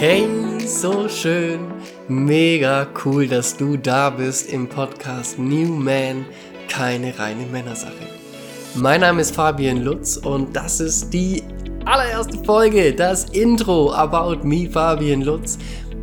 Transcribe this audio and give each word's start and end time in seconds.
Hey, 0.00 0.26
so 0.66 1.10
schön, 1.10 1.60
mega 2.08 2.88
cool, 3.04 3.28
dass 3.28 3.54
du 3.54 3.76
da 3.76 4.08
bist 4.08 4.50
im 4.50 4.66
Podcast 4.66 5.38
New 5.38 5.74
Man, 5.74 6.24
keine 6.70 7.18
reine 7.18 7.44
Männersache. 7.44 8.08
Mein 8.76 9.02
Name 9.02 9.20
ist 9.20 9.34
Fabian 9.34 9.84
Lutz 9.84 10.16
und 10.16 10.56
das 10.56 10.80
ist 10.80 11.12
die 11.12 11.42
allererste 11.84 12.42
Folge, 12.44 12.94
das 12.94 13.26
Intro 13.26 13.92
About 13.92 14.42
Me, 14.42 14.70
Fabian 14.70 15.20
Lutz, 15.20 15.58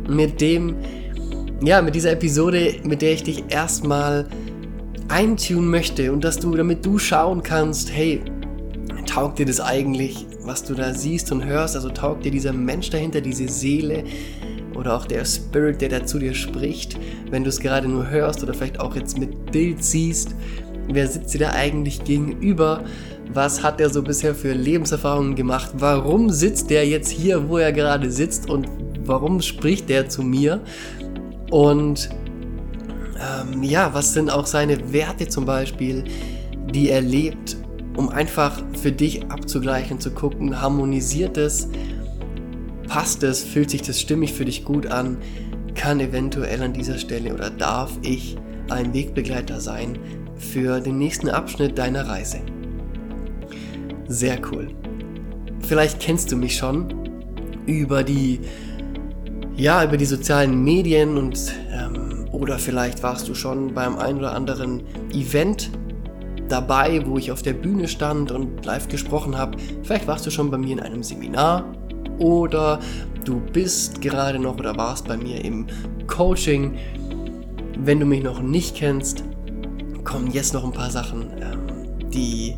mit 0.08 0.40
dem, 0.40 0.76
ja, 1.60 1.82
mit 1.82 1.96
dieser 1.96 2.12
Episode, 2.12 2.76
mit 2.84 3.02
der 3.02 3.14
ich 3.14 3.24
dich 3.24 3.46
erstmal 3.48 4.28
eintunen 5.08 5.68
möchte 5.68 6.12
und 6.12 6.22
dass 6.22 6.38
du, 6.38 6.54
damit 6.54 6.86
du 6.86 7.00
schauen 7.00 7.42
kannst, 7.42 7.90
hey, 7.90 8.22
taugt 9.18 9.40
dir 9.40 9.46
das 9.46 9.60
eigentlich, 9.60 10.26
was 10.44 10.62
du 10.62 10.74
da 10.74 10.94
siehst 10.94 11.32
und 11.32 11.44
hörst? 11.44 11.74
Also 11.74 11.88
taugt 11.88 12.24
dir 12.24 12.30
dieser 12.30 12.52
Mensch 12.52 12.88
dahinter, 12.90 13.20
diese 13.20 13.48
Seele 13.48 14.04
oder 14.76 14.94
auch 14.94 15.06
der 15.06 15.24
Spirit, 15.24 15.80
der 15.80 15.88
da 15.88 16.06
zu 16.06 16.20
dir 16.20 16.34
spricht, 16.34 16.96
wenn 17.28 17.42
du 17.42 17.48
es 17.48 17.58
gerade 17.58 17.88
nur 17.88 18.08
hörst 18.08 18.44
oder 18.44 18.54
vielleicht 18.54 18.78
auch 18.78 18.94
jetzt 18.94 19.18
mit 19.18 19.50
Bild 19.50 19.82
siehst? 19.82 20.36
Wer 20.86 21.08
sitzt 21.08 21.34
dir 21.34 21.40
da 21.40 21.50
eigentlich 21.50 22.04
gegenüber? 22.04 22.84
Was 23.32 23.64
hat 23.64 23.80
er 23.80 23.90
so 23.90 24.04
bisher 24.04 24.36
für 24.36 24.52
Lebenserfahrungen 24.52 25.34
gemacht? 25.34 25.70
Warum 25.74 26.30
sitzt 26.30 26.70
der 26.70 26.86
jetzt 26.86 27.10
hier, 27.10 27.48
wo 27.48 27.58
er 27.58 27.72
gerade 27.72 28.12
sitzt? 28.12 28.48
Und 28.48 28.68
warum 29.04 29.42
spricht 29.42 29.88
der 29.88 30.08
zu 30.08 30.22
mir? 30.22 30.60
Und 31.50 32.08
ähm, 33.16 33.64
ja, 33.64 33.92
was 33.94 34.12
sind 34.12 34.30
auch 34.30 34.46
seine 34.46 34.92
Werte 34.92 35.26
zum 35.26 35.44
Beispiel, 35.44 36.04
die 36.72 36.90
er 36.90 37.00
lebt? 37.00 37.56
Um 37.98 38.10
einfach 38.10 38.62
für 38.80 38.92
dich 38.92 39.24
abzugleichen, 39.28 39.98
zu 39.98 40.12
gucken, 40.12 40.62
harmonisiert 40.62 41.36
es, 41.36 41.68
passt 42.86 43.24
es, 43.24 43.42
fühlt 43.42 43.70
sich 43.70 43.82
das 43.82 44.00
stimmig 44.00 44.34
für 44.34 44.44
dich 44.44 44.64
gut 44.64 44.86
an, 44.86 45.18
kann 45.74 45.98
eventuell 45.98 46.62
an 46.62 46.72
dieser 46.72 46.96
Stelle 46.96 47.34
oder 47.34 47.50
darf 47.50 47.90
ich 48.02 48.36
ein 48.70 48.94
Wegbegleiter 48.94 49.60
sein 49.60 49.98
für 50.36 50.78
den 50.78 50.98
nächsten 50.98 51.28
Abschnitt 51.28 51.76
deiner 51.76 52.06
Reise. 52.06 52.38
Sehr 54.06 54.38
cool. 54.52 54.68
Vielleicht 55.66 55.98
kennst 55.98 56.30
du 56.30 56.36
mich 56.36 56.56
schon 56.56 56.94
über 57.66 58.04
die 58.04 58.38
ja, 59.56 59.82
über 59.82 59.96
die 59.96 60.06
sozialen 60.06 60.62
Medien 60.62 61.18
und 61.18 61.52
ähm, 61.72 62.28
oder 62.30 62.60
vielleicht 62.60 63.02
warst 63.02 63.28
du 63.28 63.34
schon 63.34 63.74
beim 63.74 63.98
ein 63.98 64.18
oder 64.18 64.36
anderen 64.36 64.84
Event 65.12 65.72
dabei, 66.48 67.06
wo 67.06 67.18
ich 67.18 67.32
auf 67.32 67.42
der 67.42 67.52
Bühne 67.52 67.88
stand 67.88 68.32
und 68.32 68.64
live 68.64 68.88
gesprochen 68.88 69.36
habe. 69.36 69.58
Vielleicht 69.82 70.06
warst 70.06 70.26
du 70.26 70.30
schon 70.30 70.50
bei 70.50 70.58
mir 70.58 70.72
in 70.72 70.80
einem 70.80 71.02
Seminar 71.02 71.64
oder 72.18 72.80
du 73.24 73.40
bist 73.40 74.00
gerade 74.00 74.38
noch 74.38 74.58
oder 74.58 74.76
warst 74.76 75.06
bei 75.06 75.16
mir 75.16 75.44
im 75.44 75.66
Coaching. 76.06 76.76
Wenn 77.78 78.00
du 78.00 78.06
mich 78.06 78.22
noch 78.22 78.40
nicht 78.40 78.76
kennst, 78.76 79.24
kommen 80.04 80.30
jetzt 80.30 80.54
noch 80.54 80.64
ein 80.64 80.72
paar 80.72 80.90
Sachen, 80.90 81.30
ähm, 81.40 82.10
die 82.10 82.54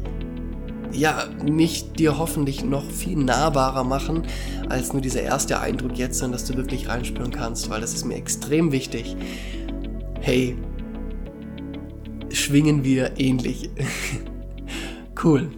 ja, 0.92 1.24
mich 1.44 1.92
dir 1.92 2.18
hoffentlich 2.18 2.64
noch 2.64 2.84
viel 2.84 3.16
nahbarer 3.16 3.84
machen 3.84 4.22
als 4.68 4.92
nur 4.92 5.02
dieser 5.02 5.22
erste 5.22 5.60
Eindruck 5.60 5.96
jetzt, 5.96 6.18
sondern 6.18 6.40
dass 6.40 6.48
du 6.48 6.56
wirklich 6.56 6.88
reinspüren 6.88 7.30
kannst, 7.30 7.70
weil 7.70 7.80
das 7.80 7.94
ist 7.94 8.04
mir 8.04 8.16
extrem 8.16 8.72
wichtig. 8.72 9.16
Hey, 10.20 10.56
schwingen 12.32 12.84
wir 12.84 13.18
ähnlich. 13.18 13.70
cool. 15.24 15.50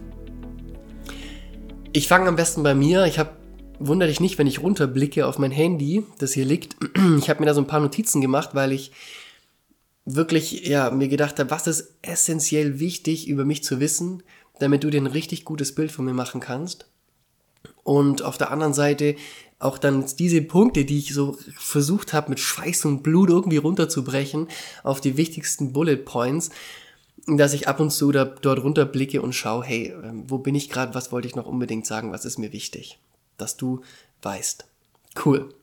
Ich 1.91 2.07
fange 2.07 2.27
am 2.27 2.35
besten 2.35 2.63
bei 2.63 2.73
mir. 2.75 3.05
Ich 3.05 3.19
habe, 3.19 3.31
wundere 3.79 4.09
dich 4.09 4.19
nicht, 4.19 4.37
wenn 4.37 4.47
ich 4.47 4.61
runterblicke 4.61 5.27
auf 5.27 5.37
mein 5.37 5.51
Handy, 5.51 6.03
das 6.17 6.33
hier 6.33 6.45
liegt. 6.45 6.75
Ich 7.17 7.29
habe 7.29 7.39
mir 7.39 7.45
da 7.45 7.53
so 7.53 7.61
ein 7.61 7.67
paar 7.67 7.79
Notizen 7.79 8.21
gemacht, 8.21 8.49
weil 8.53 8.71
ich 8.71 8.91
wirklich, 10.05 10.67
ja, 10.67 10.89
mir 10.91 11.07
gedacht 11.07 11.39
habe, 11.39 11.51
was 11.51 11.67
ist 11.67 11.93
essentiell 12.01 12.79
wichtig 12.79 13.27
über 13.27 13.45
mich 13.45 13.63
zu 13.63 13.79
wissen, 13.79 14.23
damit 14.59 14.83
du 14.83 14.89
dir 14.89 15.01
ein 15.01 15.07
richtig 15.07 15.45
gutes 15.45 15.75
Bild 15.75 15.91
von 15.91 16.05
mir 16.05 16.13
machen 16.13 16.41
kannst. 16.41 16.87
Und 17.83 18.21
auf 18.21 18.37
der 18.37 18.51
anderen 18.51 18.73
Seite 18.73 19.15
auch 19.63 19.77
dann 19.77 20.05
diese 20.17 20.41
Punkte, 20.41 20.85
die 20.85 20.99
ich 20.99 21.13
so 21.13 21.37
versucht 21.55 22.13
habe, 22.13 22.29
mit 22.29 22.39
Schweiß 22.39 22.85
und 22.85 23.03
Blut 23.03 23.29
irgendwie 23.29 23.57
runterzubrechen, 23.57 24.47
auf 24.83 25.01
die 25.01 25.17
wichtigsten 25.17 25.73
Bullet 25.73 25.97
Points, 25.97 26.49
dass 27.27 27.53
ich 27.53 27.67
ab 27.67 27.79
und 27.79 27.91
zu 27.91 28.11
da, 28.11 28.25
dort 28.25 28.63
runterblicke 28.63 29.21
und 29.21 29.33
schaue, 29.33 29.63
hey, 29.63 29.93
ähm, 30.03 30.25
wo 30.27 30.37
bin 30.39 30.55
ich 30.55 30.69
gerade, 30.69 30.93
was 30.93 31.11
wollte 31.11 31.27
ich 31.27 31.35
noch 31.35 31.45
unbedingt 31.45 31.85
sagen, 31.85 32.11
was 32.11 32.25
ist 32.25 32.37
mir 32.37 32.51
wichtig, 32.51 32.99
dass 33.37 33.55
du 33.55 33.81
weißt. 34.21 34.65
Cool. 35.23 35.53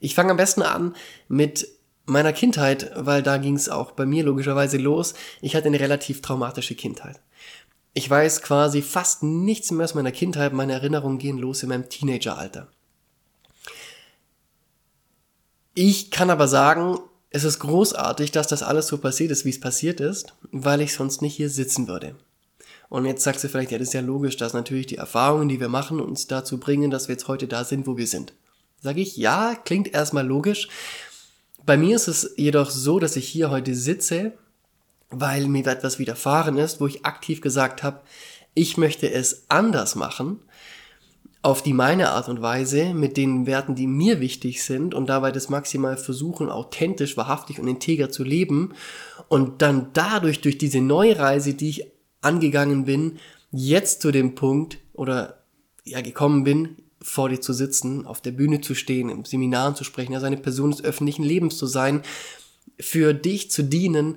Ich 0.00 0.14
fange 0.14 0.30
am 0.30 0.36
besten 0.36 0.62
an 0.62 0.94
mit 1.28 1.68
meiner 2.06 2.32
Kindheit, 2.32 2.92
weil 2.96 3.22
da 3.22 3.36
ging 3.36 3.56
es 3.56 3.68
auch 3.68 3.92
bei 3.92 4.06
mir 4.06 4.24
logischerweise 4.24 4.78
los. 4.78 5.14
Ich 5.40 5.54
hatte 5.54 5.66
eine 5.66 5.80
relativ 5.80 6.22
traumatische 6.22 6.74
Kindheit. 6.74 7.20
Ich 7.98 8.10
weiß 8.10 8.42
quasi 8.42 8.82
fast 8.82 9.22
nichts 9.22 9.70
mehr 9.70 9.84
aus 9.84 9.94
meiner 9.94 10.12
Kindheit. 10.12 10.52
Meine 10.52 10.74
Erinnerungen 10.74 11.16
gehen 11.16 11.38
los 11.38 11.62
in 11.62 11.70
meinem 11.70 11.88
Teenageralter. 11.88 12.68
Ich 15.72 16.10
kann 16.10 16.28
aber 16.28 16.46
sagen, 16.46 16.98
es 17.30 17.44
ist 17.44 17.58
großartig, 17.60 18.32
dass 18.32 18.48
das 18.48 18.62
alles 18.62 18.88
so 18.88 18.98
passiert 18.98 19.30
ist, 19.30 19.46
wie 19.46 19.50
es 19.50 19.60
passiert 19.60 20.00
ist, 20.00 20.34
weil 20.52 20.82
ich 20.82 20.92
sonst 20.92 21.22
nicht 21.22 21.36
hier 21.36 21.48
sitzen 21.48 21.88
würde. 21.88 22.16
Und 22.90 23.06
jetzt 23.06 23.24
sagst 23.24 23.42
du 23.42 23.48
vielleicht, 23.48 23.70
ja, 23.70 23.78
das 23.78 23.88
ist 23.88 23.94
ja 23.94 24.02
logisch, 24.02 24.36
dass 24.36 24.52
natürlich 24.52 24.88
die 24.88 24.98
Erfahrungen, 24.98 25.48
die 25.48 25.58
wir 25.58 25.70
machen, 25.70 25.98
uns 25.98 26.26
dazu 26.26 26.60
bringen, 26.60 26.90
dass 26.90 27.08
wir 27.08 27.14
jetzt 27.14 27.28
heute 27.28 27.48
da 27.48 27.64
sind, 27.64 27.86
wo 27.86 27.96
wir 27.96 28.06
sind. 28.06 28.34
Sage 28.82 29.00
ich, 29.00 29.16
ja, 29.16 29.54
klingt 29.54 29.94
erstmal 29.94 30.26
logisch. 30.26 30.68
Bei 31.64 31.78
mir 31.78 31.96
ist 31.96 32.08
es 32.08 32.34
jedoch 32.36 32.68
so, 32.68 32.98
dass 32.98 33.16
ich 33.16 33.26
hier 33.26 33.48
heute 33.48 33.74
sitze 33.74 34.34
weil 35.10 35.46
mir 35.46 35.66
etwas 35.66 35.98
widerfahren 35.98 36.56
ist, 36.58 36.80
wo 36.80 36.86
ich 36.86 37.04
aktiv 37.04 37.40
gesagt 37.40 37.82
habe, 37.82 38.00
ich 38.54 38.76
möchte 38.76 39.10
es 39.10 39.44
anders 39.48 39.94
machen, 39.94 40.40
auf 41.42 41.62
die 41.62 41.74
meine 41.74 42.10
Art 42.10 42.28
und 42.28 42.42
Weise, 42.42 42.92
mit 42.92 43.16
den 43.16 43.46
Werten, 43.46 43.76
die 43.76 43.86
mir 43.86 44.18
wichtig 44.18 44.64
sind 44.64 44.94
und 44.94 45.06
dabei 45.06 45.30
das 45.30 45.48
maximal 45.48 45.96
versuchen, 45.96 46.50
authentisch, 46.50 47.16
wahrhaftig 47.16 47.60
und 47.60 47.68
integer 47.68 48.10
zu 48.10 48.24
leben 48.24 48.74
und 49.28 49.62
dann 49.62 49.90
dadurch, 49.92 50.40
durch 50.40 50.58
diese 50.58 50.80
neue 50.80 51.18
Reise, 51.18 51.54
die 51.54 51.68
ich 51.68 51.86
angegangen 52.20 52.84
bin, 52.84 53.18
jetzt 53.52 54.02
zu 54.02 54.10
dem 54.10 54.34
Punkt 54.34 54.78
oder 54.92 55.44
ja 55.84 56.00
gekommen 56.00 56.42
bin, 56.42 56.78
vor 57.00 57.28
dir 57.28 57.40
zu 57.40 57.52
sitzen, 57.52 58.06
auf 58.06 58.20
der 58.20 58.32
Bühne 58.32 58.60
zu 58.60 58.74
stehen, 58.74 59.08
im 59.08 59.24
Seminar 59.24 59.76
zu 59.76 59.84
sprechen, 59.84 60.14
also 60.14 60.26
eine 60.26 60.38
Person 60.38 60.72
des 60.72 60.82
öffentlichen 60.82 61.22
Lebens 61.22 61.56
zu 61.56 61.66
sein, 61.66 62.02
für 62.80 63.14
dich 63.14 63.52
zu 63.52 63.62
dienen, 63.62 64.16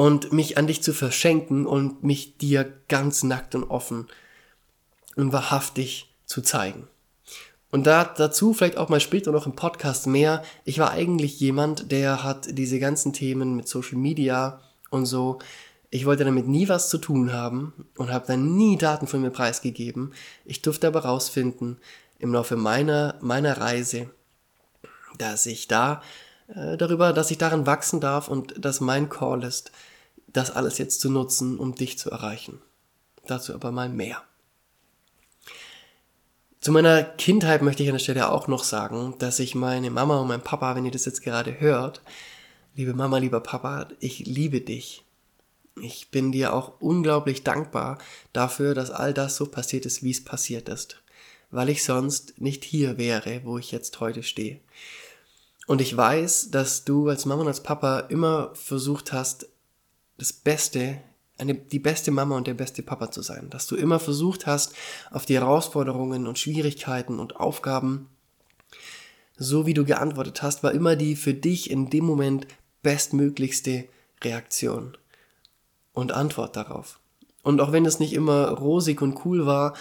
und 0.00 0.32
mich 0.32 0.56
an 0.56 0.66
dich 0.66 0.82
zu 0.82 0.94
verschenken 0.94 1.66
und 1.66 2.02
mich 2.02 2.38
dir 2.38 2.72
ganz 2.88 3.22
nackt 3.22 3.54
und 3.54 3.64
offen 3.64 4.06
und 5.14 5.30
wahrhaftig 5.34 6.10
zu 6.24 6.40
zeigen. 6.40 6.88
Und 7.70 7.86
da, 7.86 8.04
dazu 8.04 8.54
vielleicht 8.54 8.78
auch 8.78 8.88
mal 8.88 9.00
später 9.00 9.30
noch 9.30 9.44
im 9.44 9.54
Podcast 9.54 10.06
mehr. 10.06 10.42
Ich 10.64 10.78
war 10.78 10.90
eigentlich 10.90 11.38
jemand, 11.38 11.92
der 11.92 12.24
hat 12.24 12.48
diese 12.56 12.78
ganzen 12.78 13.12
Themen 13.12 13.56
mit 13.56 13.68
Social 13.68 13.98
Media 13.98 14.62
und 14.88 15.04
so. 15.04 15.38
Ich 15.90 16.06
wollte 16.06 16.24
damit 16.24 16.48
nie 16.48 16.70
was 16.70 16.88
zu 16.88 16.96
tun 16.96 17.34
haben 17.34 17.74
und 17.98 18.10
habe 18.10 18.26
dann 18.26 18.56
nie 18.56 18.78
Daten 18.78 19.06
von 19.06 19.20
mir 19.20 19.28
preisgegeben. 19.28 20.14
Ich 20.46 20.62
durfte 20.62 20.86
aber 20.86 21.00
rausfinden 21.00 21.76
im 22.18 22.32
Laufe 22.32 22.56
meiner, 22.56 23.16
meiner 23.20 23.58
Reise, 23.58 24.08
dass 25.18 25.44
ich 25.44 25.68
da 25.68 26.00
äh, 26.48 26.78
darüber, 26.78 27.12
dass 27.12 27.30
ich 27.30 27.36
darin 27.36 27.66
wachsen 27.66 28.00
darf 28.00 28.28
und 28.28 28.64
dass 28.64 28.80
mein 28.80 29.10
Call 29.10 29.44
ist, 29.44 29.72
das 30.32 30.50
alles 30.50 30.78
jetzt 30.78 31.00
zu 31.00 31.10
nutzen, 31.10 31.58
um 31.58 31.74
dich 31.74 31.98
zu 31.98 32.10
erreichen. 32.10 32.60
Dazu 33.26 33.54
aber 33.54 33.72
mal 33.72 33.88
mehr. 33.88 34.22
Zu 36.60 36.72
meiner 36.72 37.02
Kindheit 37.02 37.62
möchte 37.62 37.82
ich 37.82 37.88
an 37.88 37.94
der 37.94 38.00
Stelle 38.00 38.30
auch 38.30 38.46
noch 38.46 38.64
sagen, 38.64 39.14
dass 39.18 39.38
ich 39.38 39.54
meine 39.54 39.90
Mama 39.90 40.20
und 40.20 40.28
mein 40.28 40.42
Papa, 40.42 40.76
wenn 40.76 40.84
ihr 40.84 40.90
das 40.90 41.06
jetzt 41.06 41.22
gerade 41.22 41.58
hört, 41.58 42.02
liebe 42.74 42.92
Mama, 42.92 43.18
lieber 43.18 43.40
Papa, 43.40 43.88
ich 43.98 44.26
liebe 44.26 44.60
dich. 44.60 45.04
Ich 45.80 46.10
bin 46.10 46.32
dir 46.32 46.52
auch 46.52 46.80
unglaublich 46.80 47.44
dankbar 47.44 47.98
dafür, 48.34 48.74
dass 48.74 48.90
all 48.90 49.14
das 49.14 49.36
so 49.36 49.46
passiert 49.46 49.86
ist, 49.86 50.02
wie 50.02 50.10
es 50.10 50.22
passiert 50.22 50.68
ist, 50.68 51.02
weil 51.50 51.70
ich 51.70 51.82
sonst 51.82 52.40
nicht 52.40 52.64
hier 52.64 52.98
wäre, 52.98 53.40
wo 53.44 53.56
ich 53.56 53.72
jetzt 53.72 53.98
heute 54.00 54.22
stehe. 54.22 54.60
Und 55.66 55.80
ich 55.80 55.96
weiß, 55.96 56.50
dass 56.50 56.84
du 56.84 57.08
als 57.08 57.24
Mama 57.24 57.42
und 57.42 57.48
als 57.48 57.62
Papa 57.62 58.00
immer 58.00 58.50
versucht 58.54 59.12
hast, 59.12 59.48
das 60.20 60.32
Beste, 60.34 61.00
eine, 61.38 61.54
die 61.54 61.78
beste 61.78 62.10
Mama 62.10 62.36
und 62.36 62.46
der 62.46 62.54
beste 62.54 62.82
Papa 62.82 63.10
zu 63.10 63.22
sein. 63.22 63.48
Dass 63.50 63.66
du 63.66 63.74
immer 63.74 63.98
versucht 63.98 64.46
hast, 64.46 64.74
auf 65.10 65.24
die 65.24 65.34
Herausforderungen 65.34 66.26
und 66.26 66.38
Schwierigkeiten 66.38 67.18
und 67.18 67.36
Aufgaben, 67.36 68.08
so 69.36 69.64
wie 69.64 69.74
du 69.74 69.86
geantwortet 69.86 70.42
hast, 70.42 70.62
war 70.62 70.72
immer 70.72 70.96
die 70.96 71.16
für 71.16 71.32
dich 71.32 71.70
in 71.70 71.88
dem 71.88 72.04
Moment 72.04 72.46
bestmöglichste 72.82 73.88
Reaktion 74.22 74.98
und 75.94 76.12
Antwort 76.12 76.56
darauf. 76.56 77.00
Und 77.42 77.60
auch 77.62 77.72
wenn 77.72 77.86
es 77.86 77.98
nicht 77.98 78.12
immer 78.12 78.50
rosig 78.50 79.00
und 79.00 79.24
cool 79.24 79.46
war, 79.46 79.74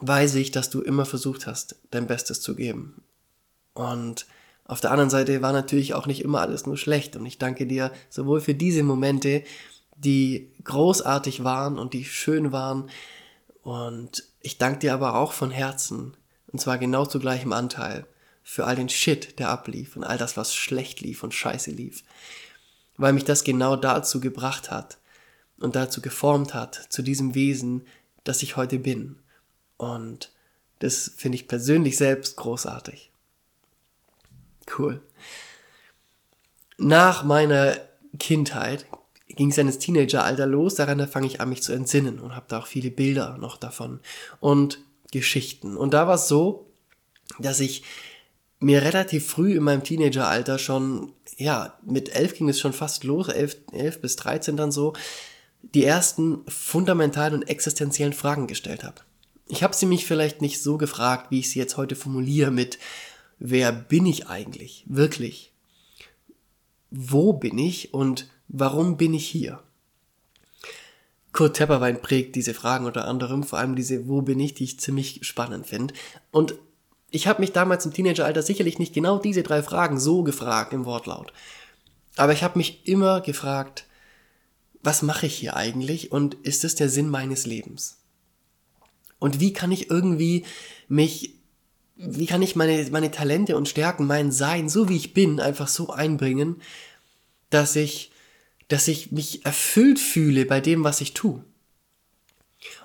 weiß 0.00 0.36
ich, 0.36 0.52
dass 0.52 0.70
du 0.70 0.80
immer 0.80 1.04
versucht 1.04 1.48
hast, 1.48 1.80
dein 1.90 2.06
Bestes 2.06 2.40
zu 2.40 2.54
geben. 2.54 3.02
Und 3.74 4.26
auf 4.70 4.80
der 4.80 4.92
anderen 4.92 5.10
Seite 5.10 5.42
war 5.42 5.52
natürlich 5.52 5.94
auch 5.94 6.06
nicht 6.06 6.22
immer 6.22 6.40
alles 6.40 6.64
nur 6.64 6.76
schlecht. 6.76 7.16
Und 7.16 7.26
ich 7.26 7.38
danke 7.38 7.66
dir 7.66 7.90
sowohl 8.08 8.40
für 8.40 8.54
diese 8.54 8.84
Momente, 8.84 9.42
die 9.96 10.52
großartig 10.62 11.42
waren 11.42 11.76
und 11.76 11.92
die 11.92 12.04
schön 12.04 12.52
waren. 12.52 12.88
Und 13.64 14.22
ich 14.40 14.58
danke 14.58 14.78
dir 14.78 14.94
aber 14.94 15.16
auch 15.16 15.32
von 15.32 15.50
Herzen, 15.50 16.16
und 16.52 16.60
zwar 16.60 16.78
genau 16.78 17.04
zu 17.04 17.18
gleichem 17.18 17.52
Anteil, 17.52 18.06
für 18.44 18.64
all 18.64 18.76
den 18.76 18.88
Shit, 18.88 19.40
der 19.40 19.48
ablief 19.48 19.96
und 19.96 20.04
all 20.04 20.18
das, 20.18 20.36
was 20.36 20.54
schlecht 20.54 21.00
lief 21.00 21.24
und 21.24 21.34
scheiße 21.34 21.72
lief. 21.72 22.04
Weil 22.96 23.12
mich 23.12 23.24
das 23.24 23.42
genau 23.42 23.74
dazu 23.74 24.20
gebracht 24.20 24.70
hat 24.70 24.98
und 25.58 25.74
dazu 25.74 26.00
geformt 26.00 26.54
hat, 26.54 26.76
zu 26.90 27.02
diesem 27.02 27.34
Wesen, 27.34 27.88
das 28.22 28.44
ich 28.44 28.56
heute 28.56 28.78
bin. 28.78 29.18
Und 29.78 30.30
das 30.78 31.10
finde 31.16 31.34
ich 31.34 31.48
persönlich 31.48 31.96
selbst 31.96 32.36
großartig. 32.36 33.09
Cool. 34.78 35.00
Nach 36.78 37.24
meiner 37.24 37.76
Kindheit 38.18 38.86
ging 39.28 39.50
es 39.50 39.56
dann 39.56 39.66
ins 39.66 39.78
Teenageralter 39.78 40.46
los, 40.46 40.74
daran 40.74 41.06
fange 41.08 41.26
ich 41.26 41.40
an, 41.40 41.48
mich 41.48 41.62
zu 41.62 41.72
entsinnen 41.72 42.18
und 42.18 42.34
habe 42.34 42.46
da 42.48 42.58
auch 42.58 42.66
viele 42.66 42.90
Bilder 42.90 43.38
noch 43.38 43.56
davon 43.56 44.00
und 44.40 44.80
Geschichten. 45.12 45.76
Und 45.76 45.94
da 45.94 46.06
war 46.06 46.14
es 46.14 46.28
so, 46.28 46.66
dass 47.38 47.60
ich 47.60 47.82
mir 48.58 48.82
relativ 48.82 49.26
früh 49.26 49.56
in 49.56 49.62
meinem 49.62 49.84
Teenageralter 49.84 50.58
schon, 50.58 51.12
ja, 51.36 51.78
mit 51.82 52.14
elf 52.14 52.34
ging 52.34 52.48
es 52.48 52.60
schon 52.60 52.72
fast 52.72 53.04
los, 53.04 53.28
elf, 53.28 53.56
elf 53.72 54.00
bis 54.00 54.16
dreizehn 54.16 54.56
dann 54.56 54.72
so, 54.72 54.92
die 55.62 55.84
ersten 55.84 56.44
fundamentalen 56.48 57.34
und 57.34 57.48
existenziellen 57.48 58.12
Fragen 58.12 58.46
gestellt 58.46 58.84
habe. 58.84 59.02
Ich 59.46 59.62
habe 59.62 59.74
sie 59.74 59.86
mich 59.86 60.06
vielleicht 60.06 60.42
nicht 60.42 60.62
so 60.62 60.76
gefragt, 60.78 61.30
wie 61.30 61.40
ich 61.40 61.50
sie 61.50 61.58
jetzt 61.58 61.76
heute 61.76 61.96
formuliere 61.96 62.50
mit, 62.50 62.78
wer 63.40 63.72
bin 63.72 64.06
ich 64.06 64.28
eigentlich, 64.28 64.84
wirklich? 64.86 65.52
Wo 66.90 67.32
bin 67.32 67.58
ich 67.58 67.92
und 67.92 68.30
warum 68.46 68.96
bin 68.96 69.14
ich 69.14 69.26
hier? 69.26 69.60
Kurt 71.32 71.56
Tepperwein 71.56 72.02
prägt 72.02 72.36
diese 72.36 72.54
Fragen 72.54 72.86
unter 72.86 73.06
anderem, 73.06 73.42
vor 73.42 73.58
allem 73.58 73.76
diese 73.76 74.08
Wo 74.08 74.22
bin 74.22 74.38
ich, 74.38 74.54
die 74.54 74.64
ich 74.64 74.80
ziemlich 74.80 75.20
spannend 75.22 75.66
finde. 75.66 75.94
Und 76.30 76.54
ich 77.10 77.26
habe 77.26 77.40
mich 77.40 77.52
damals 77.52 77.86
im 77.86 77.92
Teenageralter 77.92 78.42
sicherlich 78.42 78.78
nicht 78.78 78.92
genau 78.92 79.18
diese 79.18 79.42
drei 79.42 79.62
Fragen 79.62 79.98
so 79.98 80.22
gefragt 80.22 80.72
im 80.72 80.84
Wortlaut. 80.84 81.32
Aber 82.16 82.32
ich 82.32 82.42
habe 82.42 82.58
mich 82.58 82.86
immer 82.86 83.20
gefragt, 83.20 83.86
was 84.82 85.02
mache 85.02 85.26
ich 85.26 85.34
hier 85.36 85.56
eigentlich 85.56 86.12
und 86.12 86.34
ist 86.34 86.64
es 86.64 86.74
der 86.74 86.88
Sinn 86.88 87.08
meines 87.08 87.46
Lebens? 87.46 87.98
Und 89.18 89.40
wie 89.40 89.52
kann 89.52 89.70
ich 89.70 89.90
irgendwie 89.90 90.44
mich, 90.88 91.39
wie 92.02 92.26
kann 92.26 92.42
ich 92.42 92.56
meine, 92.56 92.88
meine 92.90 93.10
Talente 93.10 93.56
und 93.56 93.68
Stärken, 93.68 94.06
mein 94.06 94.32
Sein, 94.32 94.68
so 94.68 94.88
wie 94.88 94.96
ich 94.96 95.12
bin, 95.12 95.38
einfach 95.38 95.68
so 95.68 95.90
einbringen, 95.90 96.62
dass 97.50 97.76
ich, 97.76 98.10
dass 98.68 98.88
ich 98.88 99.12
mich 99.12 99.44
erfüllt 99.44 99.98
fühle 99.98 100.46
bei 100.46 100.60
dem, 100.60 100.82
was 100.82 101.00
ich 101.00 101.12
tue? 101.12 101.44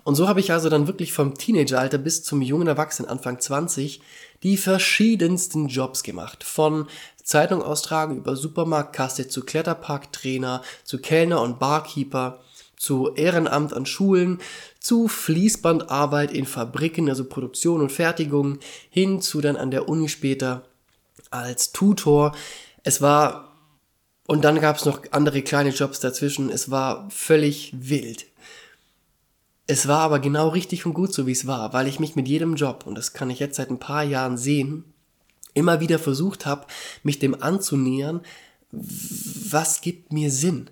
Und 0.04 0.16
so 0.16 0.28
habe 0.28 0.40
ich 0.40 0.52
also 0.52 0.70
dann 0.70 0.88
wirklich 0.88 1.14
vom 1.14 1.36
Teenageralter 1.36 1.98
bis 1.98 2.24
zum 2.24 2.42
jungen 2.42 2.68
Erwachsenen 2.68 3.10
Anfang 3.10 3.40
20 3.40 4.02
die 4.44 4.58
verschiedensten 4.58 5.68
Jobs 5.68 6.04
gemacht. 6.04 6.44
Von 6.44 6.88
Zeitung 7.24 7.62
austragen 7.62 8.18
über 8.18 8.36
Supermarktkasse 8.36 9.28
zu 9.28 9.44
Kletterparktrainer, 9.44 10.62
zu 10.84 11.00
Kellner 11.00 11.42
und 11.42 11.60
Barkeeper, 11.60 12.42
zu 12.86 13.16
Ehrenamt 13.16 13.74
an 13.74 13.88
Schulen, 13.88 14.38
zu 14.80 15.08
Fließbandarbeit 15.08 16.32
in 16.32 16.46
Fabriken, 16.46 17.10
also 17.10 17.26
Produktion 17.26 17.82
und 17.82 17.92
Fertigung, 17.92 18.60
hin 18.92 19.22
zu 19.22 19.42
dann 19.42 19.58
an 19.58 19.72
der 19.72 19.90
Uni 19.90 20.08
später 20.08 20.68
als 21.32 21.72
Tutor. 21.72 22.36
Es 22.84 23.02
war, 23.02 23.58
und 24.28 24.46
dann 24.46 24.62
gab 24.62 24.78
es 24.78 24.86
noch 24.86 25.02
andere 25.10 25.42
kleine 25.42 25.72
Jobs 25.72 26.00
dazwischen, 26.00 26.52
es 26.52 26.70
war 26.70 27.10
völlig 27.10 27.74
wild. 27.76 28.28
Es 29.66 29.88
war 29.88 30.02
aber 30.02 30.20
genau 30.20 30.50
richtig 30.50 30.86
und 30.86 30.94
gut 30.94 31.12
so, 31.12 31.26
wie 31.26 31.32
es 31.32 31.48
war, 31.48 31.74
weil 31.74 31.88
ich 31.88 32.00
mich 32.00 32.16
mit 32.16 32.28
jedem 32.28 32.54
Job, 32.54 32.84
und 32.86 32.94
das 32.94 33.14
kann 33.14 33.32
ich 33.32 33.40
jetzt 33.40 33.56
seit 33.56 33.72
ein 33.72 33.80
paar 33.80 34.04
Jahren 34.04 34.38
sehen, 34.38 34.84
immer 35.56 35.80
wieder 35.80 35.98
versucht 35.98 36.46
habe, 36.46 36.68
mich 37.02 37.18
dem 37.18 37.42
anzunähern, 37.42 38.22
was 38.72 39.82
gibt 39.82 40.14
mir 40.14 40.30
Sinn? 40.30 40.70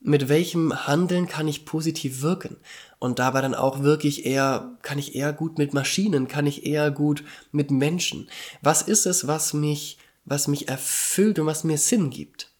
Mit 0.00 0.28
welchem 0.28 0.86
Handeln 0.86 1.26
kann 1.26 1.48
ich 1.48 1.64
positiv 1.64 2.22
wirken? 2.22 2.56
Und 2.98 3.18
dabei 3.18 3.40
dann 3.40 3.54
auch 3.54 3.82
wirklich 3.82 4.26
eher, 4.26 4.76
kann 4.82 4.98
ich 4.98 5.14
eher 5.14 5.32
gut 5.32 5.58
mit 5.58 5.74
Maschinen, 5.74 6.28
kann 6.28 6.46
ich 6.46 6.66
eher 6.66 6.90
gut 6.90 7.24
mit 7.52 7.70
Menschen? 7.70 8.28
Was 8.62 8.82
ist 8.82 9.06
es, 9.06 9.26
was 9.26 9.54
mich, 9.54 9.98
was 10.24 10.48
mich 10.48 10.68
erfüllt 10.68 11.38
und 11.38 11.46
was 11.46 11.64
mir 11.64 11.78
Sinn 11.78 12.10
gibt? 12.10 12.50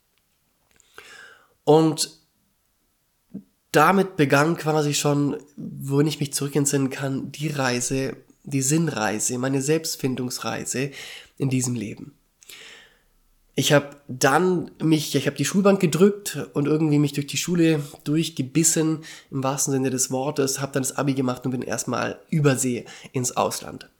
Und 1.65 2.19
damit 3.73 4.17
begann 4.17 4.57
quasi 4.57 4.95
schon, 4.95 5.37
wohin 5.57 6.07
ich 6.07 6.21
mich 6.21 6.33
zurück 6.33 6.57
entsinnen 6.57 6.91
kann, 6.91 7.31
die 7.31 7.49
Reise, 7.49 8.17
die 8.45 8.63
Sinnreise, 8.63 9.39
meine 9.39 9.63
Selbstfindungsreise 9.63 10.91
in 11.37 11.51
diesem 11.51 11.75
Leben. 11.75 12.18
Ich 13.59 13.73
habe 13.73 13.89
dann 14.07 14.71
mich, 14.81 15.17
ich 15.17 15.27
habe 15.27 15.37
die 15.37 15.45
Schulbank 15.45 15.81
gedrückt 15.81 16.39
und 16.53 16.69
irgendwie 16.69 17.01
mich 17.01 17.13
durch 17.13 17.27
die 17.27 17.37
Schule 17.37 17.83
durchgebissen, 18.05 19.01
im 19.33 19.43
wahrsten 19.43 19.73
Sinne 19.73 19.91
des 19.91 20.13
Wortes, 20.13 20.61
habe 20.61 20.71
dann 20.71 20.85
das 20.85 20.97
Abi 20.97 21.15
gemacht 21.15 21.45
und 21.45 21.51
bin 21.51 21.63
erstmal 21.63 22.21
übersee 22.31 22.85
ins 23.11 23.37
Ausland. 23.37 23.91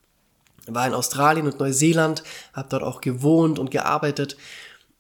War 0.69 0.87
in 0.87 0.95
Australien 0.95 1.47
und 1.49 1.59
Neuseeland, 1.59 2.23
habe 2.53 2.69
dort 2.71 2.85
auch 2.85 3.01
gewohnt 3.01 3.59
und 3.59 3.73
gearbeitet 3.73 4.37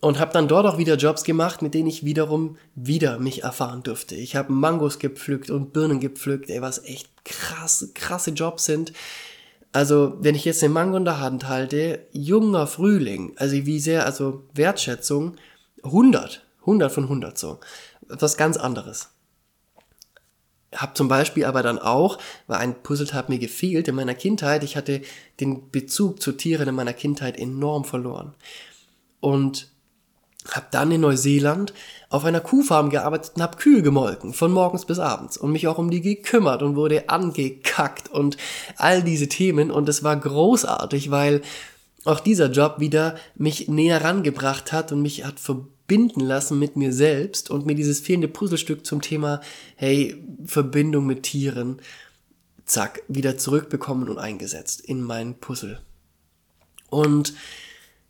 und 0.00 0.19
habe 0.19 0.32
dann 0.32 0.49
dort 0.49 0.66
auch 0.66 0.76
wieder 0.76 0.96
Jobs 0.96 1.22
gemacht, 1.22 1.62
mit 1.62 1.72
denen 1.72 1.87
ich 1.87 2.05
wiederum 2.05 2.56
wieder 2.75 3.20
mich 3.20 3.44
erfahren 3.44 3.84
durfte. 3.84 4.16
Ich 4.16 4.34
habe 4.34 4.52
Mangos 4.52 4.99
gepflückt 4.99 5.50
und 5.50 5.72
Birnen 5.72 6.00
gepflückt, 6.00 6.50
ey, 6.50 6.60
was 6.60 6.84
echt 6.84 7.08
krass, 7.25 7.93
krasse 7.94 8.32
Jobs 8.32 8.64
sind. 8.64 8.93
Also, 9.73 10.17
wenn 10.20 10.35
ich 10.35 10.44
jetzt 10.44 10.62
eine 10.62 10.73
Mango 10.73 10.97
in 10.97 11.05
der 11.05 11.20
Hand 11.20 11.47
halte, 11.49 12.06
junger 12.12 12.67
Frühling, 12.67 13.35
also 13.37 13.55
wie 13.55 13.81
sehr, 13.81 14.06
also 14.06 14.44
Wertschätzung, 14.55 15.37
100, 15.82 16.46
100 16.60 16.91
von 16.93 17.05
100 17.05 17.39
so. 17.39 17.60
Was 18.08 18.37
ganz 18.37 18.56
anderes. 18.56 19.10
Hab 20.75 20.96
zum 20.96 21.08
Beispiel 21.08 21.44
aber 21.44 21.63
dann 21.63 21.79
auch, 21.79 22.19
weil 22.46 22.58
ein 22.58 22.82
Puzzleteil 22.82 23.25
mir 23.29 23.39
gefehlt 23.39 23.89
in 23.89 23.94
meiner 23.94 24.15
Kindheit, 24.15 24.63
ich 24.65 24.77
hatte 24.77 25.03
den 25.41 25.70
Bezug 25.70 26.20
zu 26.20 26.32
Tieren 26.32 26.69
in 26.69 26.75
meiner 26.75 26.93
Kindheit 26.93 27.39
enorm 27.39 27.84
verloren. 27.84 28.34
Und 29.20 29.70
habe 30.50 30.67
dann 30.70 30.90
in 30.90 31.02
Neuseeland 31.02 31.72
auf 32.10 32.24
einer 32.24 32.40
Kuhfarm 32.40 32.90
gearbeitet 32.90 33.32
und 33.36 33.43
habe 33.43 33.58
Kühe 33.58 33.82
gemolken, 33.82 34.32
von 34.32 34.52
morgens 34.52 34.84
bis 34.84 34.98
abends 34.98 35.36
und 35.36 35.52
mich 35.52 35.69
auch 35.69 35.78
um 35.78 35.90
die 35.90 36.00
gekümmert 36.00 36.62
und 36.62 36.76
wurde 36.76 37.08
angekackt 37.08 38.10
und 38.10 38.36
all 38.76 39.02
diese 39.02 39.28
Themen 39.28 39.70
und 39.70 39.88
es 39.88 40.02
war 40.02 40.17
großartig, 40.17 41.10
weil 41.10 41.43
auch 42.05 42.20
dieser 42.20 42.50
Job 42.50 42.76
wieder 42.78 43.17
mich 43.34 43.69
näher 43.69 44.02
rangebracht 44.02 44.72
hat 44.72 44.93
und 44.93 45.02
mich 45.02 45.24
hat 45.24 45.38
verbinden 45.38 46.20
lassen 46.20 46.58
mit 46.58 46.76
mir 46.76 46.93
selbst 46.93 47.50
und 47.50 47.67
mir 47.67 47.74
dieses 47.74 48.00
fehlende 48.00 48.28
Puzzlestück 48.28 48.86
zum 48.86 49.02
Thema, 49.02 49.40
hey, 49.76 50.17
Verbindung 50.44 51.06
mit 51.06 51.24
Tieren, 51.24 51.81
zack, 52.64 53.02
wieder 53.08 53.36
zurückbekommen 53.36 54.08
und 54.08 54.19
eingesetzt 54.19 54.81
in 54.81 55.02
mein 55.02 55.34
Puzzle. 55.34 55.81
Und 56.88 57.34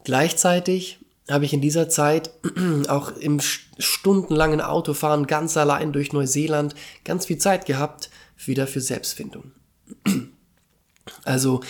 gleichzeitig 0.04 1.00
habe 1.30 1.44
ich 1.44 1.52
in 1.52 1.60
dieser 1.60 1.88
Zeit 1.88 2.30
auch 2.88 3.16
im 3.16 3.40
stundenlangen 3.40 4.60
Autofahren 4.60 5.26
ganz 5.26 5.56
allein 5.56 5.92
durch 5.92 6.12
Neuseeland 6.12 6.74
ganz 7.04 7.26
viel 7.26 7.38
Zeit 7.38 7.66
gehabt, 7.66 8.10
wieder 8.44 8.66
für 8.66 8.80
Selbstfindung. 8.80 9.52
Also 11.24 11.62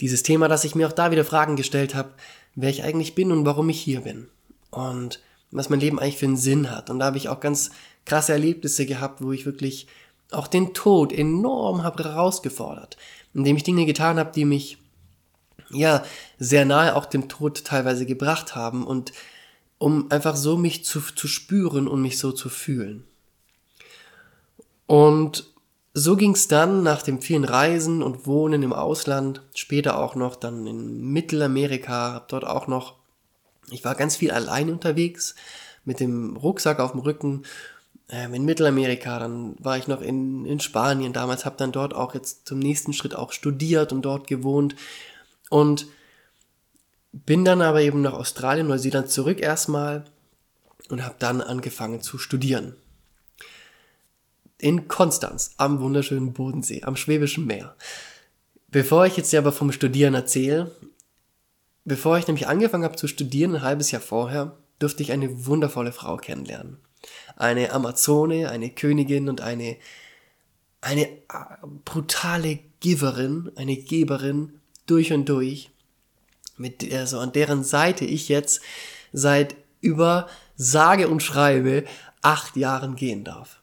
dieses 0.00 0.22
Thema, 0.22 0.48
dass 0.48 0.64
ich 0.64 0.74
mir 0.74 0.88
auch 0.88 0.92
da 0.92 1.10
wieder 1.10 1.24
Fragen 1.24 1.56
gestellt 1.56 1.94
habe, 1.94 2.14
wer 2.54 2.70
ich 2.70 2.82
eigentlich 2.82 3.14
bin 3.14 3.30
und 3.30 3.44
warum 3.44 3.68
ich 3.68 3.78
hier 3.78 4.00
bin. 4.00 4.28
Und 4.70 5.20
was 5.50 5.68
mein 5.68 5.80
Leben 5.80 5.98
eigentlich 5.98 6.16
für 6.16 6.26
einen 6.26 6.38
Sinn 6.38 6.70
hat. 6.70 6.88
Und 6.88 6.98
da 6.98 7.06
habe 7.06 7.18
ich 7.18 7.28
auch 7.28 7.40
ganz 7.40 7.70
krasse 8.06 8.32
Erlebnisse 8.32 8.86
gehabt, 8.86 9.22
wo 9.22 9.32
ich 9.32 9.46
wirklich 9.46 9.86
auch 10.30 10.48
den 10.48 10.74
Tod 10.74 11.12
enorm 11.12 11.82
habe 11.82 12.04
herausgefordert, 12.04 12.96
indem 13.34 13.56
ich 13.56 13.62
Dinge 13.62 13.86
getan 13.86 14.18
habe, 14.18 14.32
die 14.34 14.44
mich 14.44 14.78
ja, 15.70 16.04
sehr 16.38 16.64
nahe 16.64 16.94
auch 16.94 17.06
dem 17.06 17.28
Tod 17.28 17.64
teilweise 17.64 18.06
gebracht 18.06 18.54
haben 18.54 18.86
und 18.86 19.12
um 19.78 20.10
einfach 20.10 20.36
so 20.36 20.56
mich 20.56 20.84
zu, 20.84 21.00
zu 21.00 21.28
spüren 21.28 21.88
und 21.88 22.00
mich 22.00 22.18
so 22.18 22.32
zu 22.32 22.48
fühlen. 22.48 23.04
Und 24.86 25.52
so 25.92 26.16
ging's 26.16 26.48
dann 26.48 26.82
nach 26.82 27.02
den 27.02 27.20
vielen 27.20 27.44
Reisen 27.44 28.02
und 28.02 28.26
Wohnen 28.26 28.62
im 28.62 28.72
Ausland, 28.72 29.42
später 29.54 29.98
auch 29.98 30.14
noch 30.14 30.36
dann 30.36 30.66
in 30.66 31.10
Mittelamerika, 31.12 32.12
hab 32.12 32.28
dort 32.28 32.46
auch 32.46 32.66
noch, 32.66 32.94
ich 33.70 33.84
war 33.84 33.94
ganz 33.94 34.16
viel 34.16 34.30
allein 34.30 34.70
unterwegs, 34.70 35.34
mit 35.84 36.00
dem 36.00 36.36
Rucksack 36.36 36.80
auf 36.80 36.92
dem 36.92 37.00
Rücken 37.00 37.44
ähm, 38.08 38.34
in 38.34 38.44
Mittelamerika, 38.44 39.18
dann 39.18 39.56
war 39.58 39.78
ich 39.78 39.88
noch 39.88 40.02
in, 40.02 40.44
in 40.44 40.60
Spanien 40.60 41.12
damals, 41.12 41.44
habe 41.44 41.56
dann 41.56 41.72
dort 41.72 41.94
auch 41.94 42.14
jetzt 42.14 42.46
zum 42.46 42.58
nächsten 42.58 42.92
Schritt 42.92 43.14
auch 43.14 43.32
studiert 43.32 43.92
und 43.92 44.02
dort 44.02 44.26
gewohnt 44.26 44.76
und 45.50 45.86
bin 47.12 47.44
dann 47.44 47.62
aber 47.62 47.80
eben 47.80 48.02
nach 48.02 48.12
Australien, 48.12 48.66
Neuseeland 48.66 49.10
zurück 49.10 49.40
erstmal 49.40 50.04
und 50.90 51.04
habe 51.04 51.16
dann 51.18 51.40
angefangen 51.40 52.02
zu 52.02 52.18
studieren. 52.18 52.76
In 54.58 54.88
Konstanz, 54.88 55.52
am 55.56 55.80
wunderschönen 55.80 56.32
Bodensee, 56.32 56.82
am 56.82 56.96
Schwäbischen 56.96 57.46
Meer. 57.46 57.76
Bevor 58.68 59.06
ich 59.06 59.16
jetzt 59.16 59.34
aber 59.34 59.52
vom 59.52 59.72
Studieren 59.72 60.14
erzähle, 60.14 60.74
bevor 61.84 62.18
ich 62.18 62.26
nämlich 62.26 62.48
angefangen 62.48 62.84
habe 62.84 62.96
zu 62.96 63.06
studieren, 63.06 63.56
ein 63.56 63.62
halbes 63.62 63.90
Jahr 63.90 64.02
vorher, 64.02 64.56
durfte 64.78 65.02
ich 65.02 65.12
eine 65.12 65.46
wundervolle 65.46 65.92
Frau 65.92 66.16
kennenlernen. 66.16 66.78
Eine 67.36 67.72
Amazone, 67.72 68.50
eine 68.50 68.70
Königin 68.70 69.28
und 69.28 69.40
eine, 69.40 69.76
eine 70.80 71.06
äh, 71.08 71.18
brutale 71.84 72.58
Giverin, 72.80 73.52
eine 73.56 73.76
Geberin 73.76 74.60
durch 74.86 75.12
und 75.12 75.28
durch, 75.28 75.70
mit 76.56 76.92
also 76.92 77.18
an 77.18 77.32
deren 77.32 77.64
Seite 77.64 78.04
ich 78.04 78.28
jetzt 78.28 78.60
seit 79.12 79.56
über 79.80 80.28
sage 80.56 81.08
und 81.08 81.22
schreibe 81.22 81.84
acht 82.22 82.56
Jahren 82.56 82.96
gehen 82.96 83.24
darf. 83.24 83.60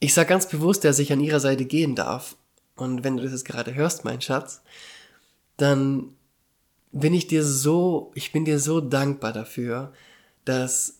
Ich 0.00 0.14
sage 0.14 0.28
ganz 0.28 0.48
bewusst, 0.48 0.84
dass 0.84 0.98
ich 0.98 1.12
an 1.12 1.20
ihrer 1.20 1.40
Seite 1.40 1.64
gehen 1.64 1.94
darf. 1.94 2.36
Und 2.76 3.04
wenn 3.04 3.16
du 3.16 3.22
das 3.22 3.32
jetzt 3.32 3.44
gerade 3.44 3.74
hörst, 3.74 4.04
mein 4.04 4.20
Schatz, 4.20 4.62
dann 5.56 6.10
bin 6.92 7.14
ich 7.14 7.26
dir 7.26 7.44
so, 7.44 8.10
ich 8.14 8.32
bin 8.32 8.44
dir 8.44 8.58
so 8.58 8.80
dankbar 8.80 9.32
dafür, 9.32 9.92
dass, 10.44 10.98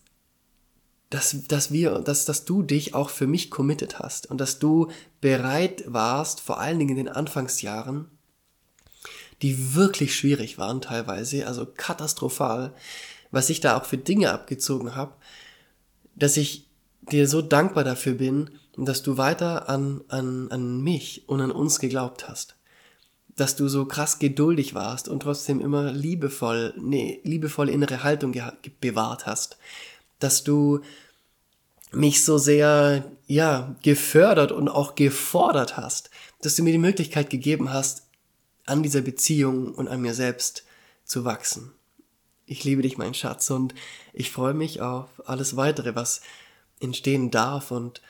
dass, 1.11 1.47
dass 1.47 1.73
wir, 1.73 1.99
dass, 2.00 2.25
dass 2.25 2.45
du 2.45 2.62
dich 2.62 2.95
auch 2.95 3.11
für 3.11 3.26
mich 3.26 3.50
committed 3.50 3.99
hast 3.99 4.30
und 4.30 4.40
dass 4.40 4.59
du 4.59 4.90
bereit 5.21 5.85
warst, 5.87 6.40
vor 6.40 6.59
allen 6.61 6.78
Dingen 6.78 6.97
in 6.97 7.04
den 7.04 7.09
Anfangsjahren, 7.09 8.11
die 9.43 9.75
wirklich 9.75 10.16
schwierig 10.16 10.59
waren 10.59 10.81
teilweise, 10.81 11.47
also 11.47 11.66
katastrophal, 11.66 12.73
was 13.31 13.50
ich 13.50 13.61
da 13.61 13.76
auch 13.76 13.85
für 13.85 13.99
Dinge 13.99 14.33
abgezogen 14.33 14.95
habe, 14.95 15.14
dass 16.14 16.37
ich 16.37 16.66
dir 17.11 17.28
so 17.28 17.43
dankbar 17.43 17.85
dafür 17.85 18.14
bin, 18.14 18.50
dass 18.76 19.02
du 19.02 19.16
weiter 19.16 19.69
an, 19.69 20.02
an, 20.09 20.50
an 20.50 20.81
mich 20.81 21.28
und 21.28 21.40
an 21.40 21.50
uns 21.50 21.78
geglaubt 21.78 22.28
hast. 22.28 22.57
Dass 23.37 23.57
du 23.57 23.69
so 23.69 23.85
krass 23.85 24.19
geduldig 24.19 24.75
warst 24.75 25.09
und 25.09 25.21
trotzdem 25.21 25.61
immer 25.61 25.93
liebevoll, 25.93 26.75
nee, 26.78 27.21
liebevolle 27.23 27.73
innere 27.73 28.02
Haltung 28.02 28.35
bewahrt 28.81 29.26
hast. 29.26 29.59
Dass 30.19 30.43
du 30.43 30.81
mich 31.93 32.25
so 32.25 32.38
sehr, 32.38 33.11
ja, 33.26 33.76
gefördert 33.83 34.52
und 34.52 34.69
auch 34.69 34.95
gefordert 34.95 35.76
hast. 35.76 36.11
Dass 36.43 36.57
du 36.57 36.62
mir 36.62 36.73
die 36.73 36.78
Möglichkeit 36.78 37.31
gegeben 37.31 37.73
hast, 37.73 38.05
an 38.66 38.82
dieser 38.82 39.00
Beziehung 39.00 39.75
und 39.75 39.88
an 39.88 40.02
mir 40.02 40.14
selbst 40.14 40.64
zu 41.04 41.25
wachsen. 41.25 41.73
Ich 42.44 42.64
liebe 42.64 42.82
dich, 42.82 42.99
mein 42.99 43.14
Schatz, 43.14 43.50
und 43.50 43.75
ich 44.12 44.30
freue 44.30 44.54
mich 44.54 44.80
auf 44.80 45.08
alles 45.26 45.56
weitere, 45.56 45.94
was 45.94 46.20
entstehen 46.80 47.30
darf. 47.30 47.70
Und 47.70 48.02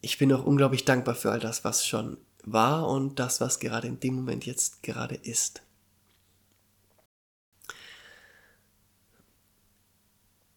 ich 0.00 0.18
bin 0.18 0.32
auch 0.32 0.44
unglaublich 0.44 0.84
dankbar 0.84 1.14
für 1.14 1.30
all 1.30 1.40
das, 1.40 1.64
was 1.64 1.86
schon 1.86 2.18
war 2.44 2.88
und 2.88 3.18
das, 3.18 3.40
was 3.40 3.58
gerade 3.58 3.88
in 3.88 4.00
dem 4.00 4.14
Moment 4.14 4.46
jetzt 4.46 4.82
gerade 4.82 5.14
ist. 5.14 5.62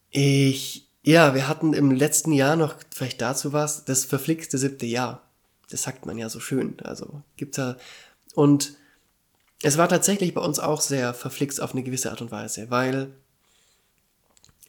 Ich, 0.10 0.90
ja, 1.04 1.34
wir 1.34 1.48
hatten 1.48 1.74
im 1.74 1.92
letzten 1.92 2.34
Jahr 2.34 2.56
noch, 2.58 2.76
vielleicht 2.94 3.22
dazu 3.22 3.54
was, 3.54 3.86
das 3.86 4.06
verflixte 4.06 4.58
siebte 4.58 4.86
Jahr. 4.86 5.26
Das 5.70 5.84
sagt 5.84 6.06
man 6.06 6.18
ja 6.18 6.30
so 6.30 6.40
schön. 6.42 6.78
Also 6.82 7.22
gibt's 7.38 7.58
ja, 7.58 7.78
und 8.36 8.78
es 9.64 9.78
war 9.78 9.88
tatsächlich 9.88 10.34
bei 10.34 10.42
uns 10.42 10.60
auch 10.60 10.82
sehr 10.82 11.14
verflixt 11.14 11.62
auf 11.62 11.74
eine 11.74 11.84
gewisse 11.84 12.12
Art 12.12 12.22
und 12.22 12.32
Weise, 12.32 12.70
weil 12.72 13.14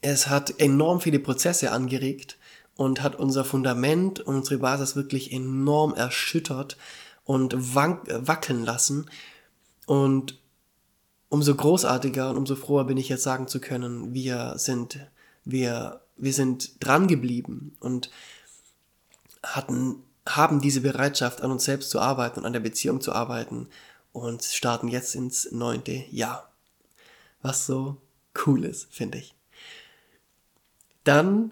es 0.01 0.27
hat 0.27 0.59
enorm 0.59 1.01
viele 1.01 1.19
Prozesse 1.19 1.71
angeregt 1.71 2.37
und 2.75 3.01
hat 3.01 3.15
unser 3.15 3.45
Fundament 3.45 4.19
und 4.19 4.35
unsere 4.35 4.59
Basis 4.59 4.95
wirklich 4.95 5.31
enorm 5.31 5.93
erschüttert 5.93 6.77
und 7.23 7.75
wackeln 7.75 8.63
lassen. 8.63 9.09
Und 9.85 10.39
umso 11.29 11.55
großartiger 11.55 12.29
und 12.29 12.37
umso 12.37 12.55
froher 12.55 12.85
bin 12.85 12.97
ich 12.97 13.09
jetzt 13.09 13.23
sagen 13.23 13.47
zu 13.47 13.59
können, 13.59 14.13
wir 14.13 14.53
sind, 14.57 14.99
wir, 15.45 16.01
wir 16.17 16.33
sind 16.33 16.83
dran 16.83 17.07
geblieben 17.07 17.75
und 17.79 18.11
hatten, 19.41 20.03
haben 20.27 20.61
diese 20.61 20.81
Bereitschaft, 20.81 21.41
an 21.41 21.51
uns 21.51 21.63
selbst 21.63 21.89
zu 21.89 21.99
arbeiten 21.99 22.39
und 22.39 22.45
an 22.45 22.53
der 22.53 22.59
Beziehung 22.59 23.01
zu 23.01 23.13
arbeiten 23.13 23.67
und 24.13 24.43
starten 24.43 24.87
jetzt 24.87 25.15
ins 25.15 25.51
neunte 25.51 26.05
Jahr. 26.09 26.51
Was 27.41 27.65
so 27.65 27.97
cool 28.45 28.63
ist, 28.63 28.87
finde 28.89 29.17
ich. 29.17 29.35
Dann 31.03 31.51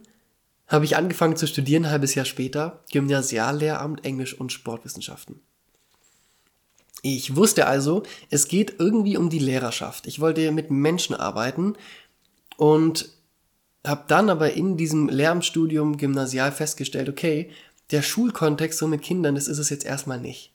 habe 0.68 0.86
ich 0.86 0.96
angefangen 0.96 1.36
zu 1.36 1.48
studieren, 1.48 1.84
ein 1.84 1.92
halbes 1.92 2.16
Jahr 2.16 2.26
später, 2.26 2.82
Gymnasiallehramt 2.92 4.06
Englisch 4.06 4.40
und 4.40 4.54
Sportwissenschaften. 4.54 5.42
Ich 7.02 7.36
wusste 7.36 7.68
also, 7.68 8.04
es 8.30 8.48
geht 8.48 8.76
irgendwie 8.80 9.18
um 9.18 9.30
die 9.30 9.40
Lehrerschaft. 9.40 10.08
Ich 10.08 10.20
wollte 10.20 10.50
mit 10.52 10.72
Menschen 10.72 11.16
arbeiten 11.16 11.76
und 12.58 13.10
habe 13.86 14.06
dann 14.08 14.30
aber 14.30 14.54
in 14.54 14.78
diesem 14.78 15.10
Lehramtsstudium 15.10 15.98
Gymnasial 15.98 16.52
festgestellt, 16.52 17.10
okay, 17.10 17.50
der 17.90 18.04
Schulkontext 18.04 18.80
so 18.80 18.88
mit 18.88 19.02
Kindern, 19.02 19.36
das 19.36 19.48
ist 19.48 19.58
es 19.58 19.70
jetzt 19.70 19.86
erstmal 19.86 20.20
nicht. 20.20 20.51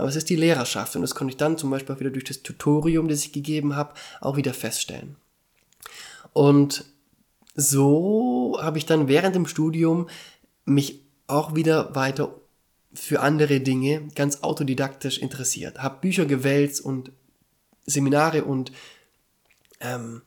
Aber 0.00 0.08
es 0.08 0.16
ist 0.16 0.30
die 0.30 0.36
Lehrerschaft 0.36 0.96
und 0.96 1.02
das 1.02 1.14
konnte 1.14 1.32
ich 1.32 1.36
dann 1.36 1.58
zum 1.58 1.68
Beispiel 1.68 1.94
auch 1.94 2.00
wieder 2.00 2.10
durch 2.10 2.24
das 2.24 2.42
Tutorium, 2.42 3.06
das 3.06 3.22
ich 3.22 3.32
gegeben 3.32 3.76
habe, 3.76 3.92
auch 4.22 4.36
wieder 4.38 4.54
feststellen. 4.54 5.16
Und 6.32 6.86
so 7.54 8.58
habe 8.62 8.78
ich 8.78 8.86
dann 8.86 9.08
während 9.08 9.34
dem 9.34 9.46
Studium 9.46 10.08
mich 10.64 11.02
auch 11.26 11.54
wieder 11.54 11.94
weiter 11.94 12.34
für 12.94 13.20
andere 13.20 13.60
Dinge 13.60 14.08
ganz 14.14 14.42
autodidaktisch 14.42 15.18
interessiert. 15.18 15.82
Habe 15.82 16.00
Bücher 16.00 16.24
gewälzt 16.24 16.80
und 16.80 17.12
Seminare 17.84 18.44
und 18.44 18.72
ähm, 19.80 20.22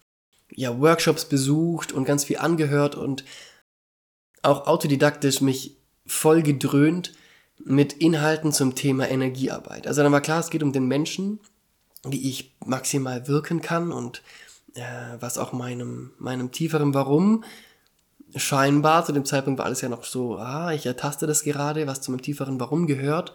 ja, 0.51 0.79
Workshops 0.79 1.25
besucht 1.25 1.91
und 1.91 2.05
ganz 2.05 2.25
viel 2.25 2.37
angehört 2.37 2.93
und 2.93 3.25
auch 4.43 4.67
autodidaktisch 4.67 5.41
mich 5.41 5.77
voll 6.05 6.43
gedröhnt 6.43 7.13
mit 7.65 7.93
Inhalten 7.93 8.51
zum 8.51 8.75
Thema 8.75 9.09
Energiearbeit. 9.09 9.87
Also 9.87 10.03
dann 10.03 10.11
war 10.11 10.21
klar, 10.21 10.39
es 10.39 10.49
geht 10.49 10.63
um 10.63 10.73
den 10.73 10.87
Menschen, 10.87 11.39
wie 12.03 12.29
ich 12.29 12.55
maximal 12.65 13.27
wirken 13.27 13.61
kann 13.61 13.91
und 13.91 14.21
äh, 14.75 14.81
was 15.19 15.37
auch 15.37 15.53
meinem, 15.53 16.11
meinem 16.17 16.51
tieferen 16.51 16.93
Warum. 16.93 17.43
Scheinbar, 18.35 19.05
zu 19.05 19.11
dem 19.11 19.25
Zeitpunkt 19.25 19.59
war 19.59 19.65
alles 19.65 19.81
ja 19.81 19.89
noch 19.89 20.03
so, 20.03 20.37
ah, 20.37 20.73
ich 20.73 20.85
ertaste 20.85 21.27
das 21.27 21.43
gerade, 21.43 21.87
was 21.87 22.01
zu 22.01 22.11
meinem 22.11 22.21
tieferen 22.21 22.59
Warum 22.59 22.87
gehört. 22.87 23.33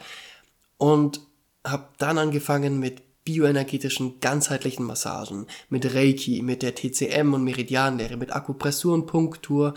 Und 0.76 1.20
habe 1.64 1.88
dann 1.98 2.18
angefangen 2.18 2.78
mit 2.78 3.02
bioenergetischen 3.24 4.20
ganzheitlichen 4.20 4.84
Massagen, 4.84 5.46
mit 5.68 5.94
Reiki, 5.94 6.42
mit 6.42 6.62
der 6.62 6.74
TCM 6.74 7.34
und 7.34 7.44
Meridianlehre, 7.44 8.16
mit 8.16 8.34
Akupressur 8.34 8.94
und 8.94 9.06
Punktur, 9.06 9.74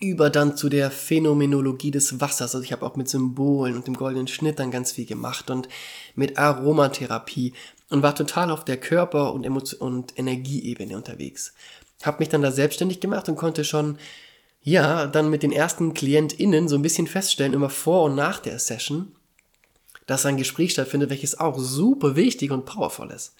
über 0.00 0.30
dann 0.30 0.56
zu 0.56 0.70
der 0.70 0.90
Phänomenologie 0.90 1.90
des 1.90 2.20
Wassers. 2.20 2.54
Also 2.54 2.64
ich 2.64 2.72
habe 2.72 2.86
auch 2.86 2.96
mit 2.96 3.08
Symbolen 3.08 3.76
und 3.76 3.86
dem 3.86 3.94
goldenen 3.94 4.28
Schnitt 4.28 4.58
dann 4.58 4.70
ganz 4.70 4.92
viel 4.92 5.04
gemacht 5.04 5.50
und 5.50 5.68
mit 6.14 6.38
Aromatherapie 6.38 7.52
und 7.90 8.02
war 8.02 8.14
total 8.14 8.50
auf 8.50 8.64
der 8.64 8.78
Körper- 8.78 9.34
und, 9.34 9.44
Emotion 9.44 9.80
und 9.80 10.18
Energieebene 10.18 10.96
unterwegs. 10.96 11.52
Hab 12.02 12.18
mich 12.18 12.30
dann 12.30 12.40
da 12.40 12.50
selbstständig 12.50 13.00
gemacht 13.00 13.28
und 13.28 13.36
konnte 13.36 13.62
schon, 13.62 13.98
ja, 14.62 15.06
dann 15.06 15.28
mit 15.28 15.42
den 15.42 15.52
ersten 15.52 15.92
KlientInnen 15.92 16.68
so 16.68 16.76
ein 16.76 16.82
bisschen 16.82 17.06
feststellen, 17.06 17.52
immer 17.52 17.70
vor 17.70 18.04
und 18.04 18.14
nach 18.14 18.38
der 18.38 18.58
Session, 18.58 19.12
dass 20.06 20.24
ein 20.24 20.38
Gespräch 20.38 20.72
stattfindet, 20.72 21.10
welches 21.10 21.38
auch 21.38 21.58
super 21.58 22.16
wichtig 22.16 22.52
und 22.52 22.64
powerful 22.64 23.10
ist. 23.10 23.34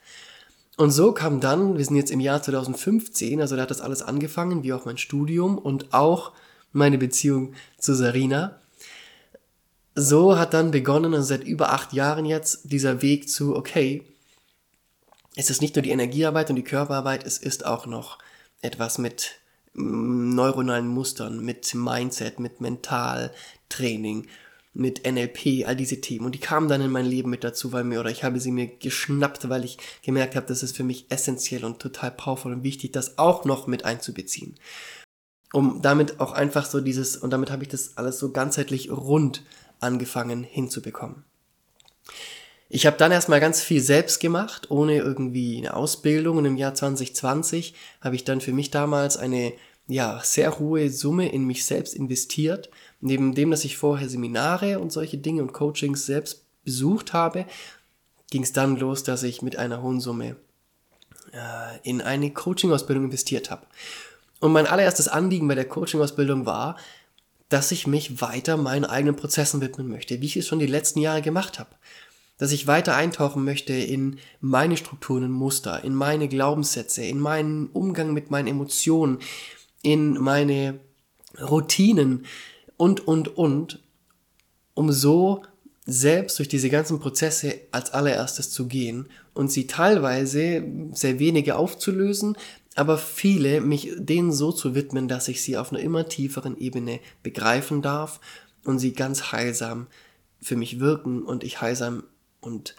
Und 0.77 0.91
so 0.91 1.13
kam 1.13 1.41
dann, 1.41 1.79
wir 1.79 1.85
sind 1.85 1.97
jetzt 1.97 2.11
im 2.11 2.21
Jahr 2.21 2.43
2015, 2.43 3.41
also 3.41 3.57
da 3.57 3.63
hat 3.63 3.71
das 3.71 3.81
alles 3.81 4.03
angefangen, 4.03 4.63
wie 4.63 4.73
auch 4.73 4.85
mein 4.85 4.99
Studium 4.99 5.57
und 5.59 5.93
auch 5.93 6.33
meine 6.73 6.99
Beziehung 6.99 7.55
zu 7.79 7.95
Sarina. 7.95 8.61
So 9.95 10.39
hat 10.39 10.55
dann 10.55 10.71
begonnen, 10.71 11.15
und 11.15 11.23
seit 11.23 11.45
über 11.45 11.73
acht 11.73 11.93
Jahren 11.93 12.25
jetzt, 12.25 12.73
dieser 12.73 13.03
Weg 13.03 13.29
zu, 13.29 13.57
okay, 13.57 14.05
es 15.37 15.51
ist 15.51 15.61
nicht 15.61 15.77
nur 15.77 15.83
die 15.83 15.91
Energiearbeit 15.91 16.51
und 16.51 16.57
die 16.57 16.65
Körperarbeit, 16.65 17.25
es 17.25 17.39
ist 17.39 17.67
auch 17.67 17.87
noch 17.87 18.19
etwas 18.63 18.99
mit 18.99 19.41
mm, 19.75 20.35
neuronalen 20.35 20.89
Mustern, 20.89 21.45
mit 21.45 21.75
Mindset, 21.75 22.41
mit 22.41 22.61
Mentaltraining, 22.61 24.27
mit 24.73 25.05
NLP, 25.05 25.67
all 25.67 25.77
diese 25.77 26.01
Themen. 26.01 26.27
Und 26.27 26.35
die 26.35 26.41
kamen 26.41 26.69
dann 26.69 26.81
in 26.81 26.91
mein 26.91 27.07
Leben 27.07 27.31
mit 27.31 27.45
dazu, 27.45 27.73
weil 27.73 27.85
mir, 27.85 28.01
oder 28.01 28.11
ich 28.11 28.23
habe 28.23 28.41
sie 28.41 28.53
mir 28.53 28.67
geschnappt, 28.67 29.49
weil 29.49 29.65
ich 29.65 29.79
gemerkt 30.03 30.37
habe, 30.37 30.47
das 30.47 30.63
ist 30.63 30.77
für 30.77 30.85
mich 30.85 31.07
essentiell 31.09 31.65
und 31.65 31.81
total 31.81 32.13
powerful 32.13 32.53
und 32.53 32.63
wichtig, 32.63 32.93
das 32.93 33.19
auch 33.19 33.45
noch 33.45 33.67
mit 33.67 33.85
einzubeziehen. 33.85 34.57
Um 35.53 35.83
damit 35.83 36.21
auch 36.21 36.33
einfach 36.33 36.67
so 36.67 36.81
dieses, 36.81 37.17
und 37.17 37.31
damit 37.31 37.51
habe 37.51 37.63
ich 37.63 37.69
das 37.69 37.97
alles 37.97 38.19
so 38.19 38.31
ganzheitlich 38.31 38.91
rund 38.91 39.43
angefangen 39.81 40.45
hinzubekommen. 40.45 41.25
Ich 42.73 42.87
habe 42.87 42.97
dann 42.97 43.11
erstmal 43.11 43.41
ganz 43.41 43.61
viel 43.61 43.81
selbst 43.81 44.21
gemacht, 44.21 44.71
ohne 44.71 44.97
irgendwie 44.97 45.59
eine 45.59 45.75
Ausbildung. 45.75 46.37
Und 46.37 46.45
im 46.45 46.57
Jahr 46.57 46.73
2020 46.73 47.75
habe 48.01 48.15
ich 48.15 48.23
dann 48.23 48.41
für 48.41 48.53
mich 48.53 48.71
damals 48.71 49.17
eine 49.17 49.53
ja, 49.89 50.21
sehr 50.23 50.61
hohe 50.61 50.89
Summe 50.89 51.33
in 51.33 51.45
mich 51.47 51.67
selbst 51.67 51.95
investiert. 51.95 52.71
Neben 53.01 53.35
dem, 53.35 53.51
dass 53.51 53.65
ich 53.65 53.77
vorher 53.77 54.09
Seminare 54.09 54.79
und 54.79 54.93
solche 54.93 55.19
Dinge 55.19 55.43
und 55.43 55.53
Coachings 55.53 56.07
selbst 56.07 56.45
besucht 56.63 57.13
habe, 57.13 57.45
ging 58.31 58.45
es 58.45 58.53
dann 58.53 58.77
los, 58.77 59.03
dass 59.03 59.25
ich 59.25 59.43
mit 59.43 59.57
einer 59.57 59.83
hohen 59.83 59.99
Summe 59.99 60.37
äh, 61.33 61.79
in 61.83 62.01
eine 62.01 62.31
Coaching-Ausbildung 62.31 63.07
investiert 63.07 63.51
habe. 63.51 63.67
Und 64.41 64.53
mein 64.53 64.67
allererstes 64.67 65.09
Anliegen 65.09 65.47
bei 65.47 65.55
der 65.55 65.69
Coaching-Ausbildung 65.69 66.47
war, 66.47 66.77
dass 67.51 67.73
ich 67.73 67.87
mich 67.87 68.21
weiter 68.21 68.57
meinen 68.57 68.85
eigenen 68.85 69.17
Prozessen 69.17 69.61
widmen 69.61 69.89
möchte, 69.89 70.21
wie 70.21 70.27
ich 70.27 70.37
es 70.37 70.49
schon 70.49 70.59
die 70.59 70.67
letzten 70.67 71.01
Jahre 71.01 71.21
gemacht 71.21 71.59
habe. 71.59 71.71
Dass 72.39 72.53
ich 72.53 72.67
weiter 72.67 72.97
eintauchen 72.97 73.45
möchte 73.45 73.75
in 73.75 74.19
meine 74.41 74.79
Strukturen 74.79 75.25
und 75.25 75.33
Muster, 75.33 75.85
in 75.85 75.95
meine 75.95 76.27
Glaubenssätze, 76.27 77.05
in 77.05 77.21
meinen 77.21 77.67
Umgang 77.69 78.15
mit 78.15 78.31
meinen 78.31 78.49
Emotionen, 78.49 79.19
in 79.83 80.15
meine 80.15 80.81
Routinen 81.39 82.25
und, 82.77 83.07
und, 83.07 83.37
und, 83.37 83.83
um 84.75 84.91
so 84.91 85.43
selbst 85.85 86.39
durch 86.39 86.49
diese 86.49 86.71
ganzen 86.71 87.01
Prozesse 87.01 87.61
als 87.73 87.91
allererstes 87.91 88.51
zu 88.51 88.69
gehen 88.69 89.09
und 89.35 89.51
sie 89.51 89.67
teilweise 89.67 90.65
sehr 90.93 91.19
wenige 91.19 91.57
aufzulösen, 91.57 92.37
aber 92.75 92.99
viele 92.99 93.61
mich 93.61 93.93
denen 93.97 94.33
so 94.33 94.53
zu 94.53 94.75
widmen, 94.75 95.09
dass 95.09 95.29
ich 95.29 95.43
sie 95.43 95.57
auf 95.57 95.73
einer 95.73 95.81
immer 95.81 96.09
tieferen 96.09 96.57
Ebene 96.57 97.01
begreifen 97.23 97.83
darf 97.83 98.21
und 98.65 98.79
sie 98.79 98.93
ganz 98.93 99.33
heilsam 99.33 99.87
für 100.41 100.57
mich 100.57 100.81
wirken 100.81 101.23
und 101.23 101.45
ich 101.45 101.61
heilsam 101.61 102.05
und 102.41 102.77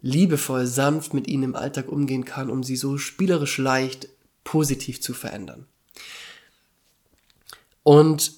liebevoll, 0.00 0.66
sanft 0.66 1.14
mit 1.14 1.28
ihnen 1.28 1.44
im 1.44 1.56
Alltag 1.56 1.88
umgehen 1.88 2.24
kann, 2.24 2.50
um 2.50 2.62
sie 2.62 2.76
so 2.76 2.98
spielerisch 2.98 3.58
leicht 3.58 4.08
positiv 4.44 5.00
zu 5.00 5.14
verändern. 5.14 5.66
Und 7.82 8.32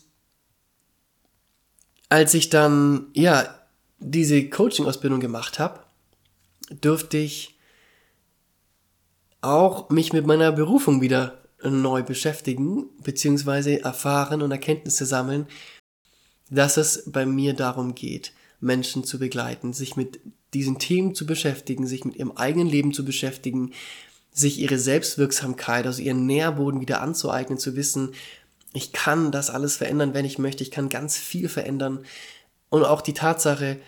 als 2.08 2.34
ich 2.34 2.50
dann, 2.50 3.06
ja, 3.14 3.58
diese 3.98 4.48
Coaching-Ausbildung 4.48 5.20
gemacht 5.20 5.58
habe, 5.58 5.80
dürfte 6.70 7.18
ich 7.18 7.53
auch 9.44 9.90
mich 9.90 10.12
mit 10.12 10.26
meiner 10.26 10.52
Berufung 10.52 11.00
wieder 11.00 11.42
neu 11.62 12.02
beschäftigen, 12.02 12.86
beziehungsweise 13.02 13.82
erfahren 13.82 14.42
und 14.42 14.50
Erkenntnisse 14.50 15.06
sammeln, 15.06 15.46
dass 16.50 16.76
es 16.76 17.04
bei 17.06 17.26
mir 17.26 17.54
darum 17.54 17.94
geht, 17.94 18.32
Menschen 18.60 19.04
zu 19.04 19.18
begleiten, 19.18 19.72
sich 19.72 19.96
mit 19.96 20.20
diesen 20.52 20.78
Themen 20.78 21.14
zu 21.14 21.26
beschäftigen, 21.26 21.86
sich 21.86 22.04
mit 22.04 22.16
ihrem 22.16 22.32
eigenen 22.32 22.68
Leben 22.68 22.92
zu 22.92 23.04
beschäftigen, 23.04 23.72
sich 24.30 24.58
ihre 24.58 24.78
Selbstwirksamkeit, 24.78 25.86
also 25.86 26.02
ihren 26.02 26.26
Nährboden 26.26 26.80
wieder 26.80 27.00
anzueignen, 27.00 27.58
zu 27.58 27.76
wissen, 27.76 28.12
ich 28.72 28.92
kann 28.92 29.30
das 29.30 29.50
alles 29.50 29.76
verändern, 29.76 30.14
wenn 30.14 30.24
ich 30.24 30.38
möchte, 30.38 30.64
ich 30.64 30.72
kann 30.72 30.88
ganz 30.88 31.16
viel 31.16 31.48
verändern. 31.48 32.04
Und 32.70 32.84
auch 32.84 33.02
die 33.02 33.12
Tatsache, 33.14 33.78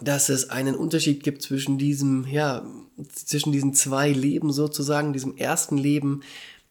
dass 0.00 0.28
es 0.28 0.50
einen 0.50 0.74
Unterschied 0.74 1.22
gibt 1.22 1.42
zwischen 1.42 1.78
diesem, 1.78 2.26
ja, 2.26 2.66
zwischen 3.12 3.52
diesen 3.52 3.74
zwei 3.74 4.10
Leben 4.10 4.52
sozusagen, 4.52 5.12
diesem 5.12 5.36
ersten 5.36 5.78
Leben, 5.78 6.22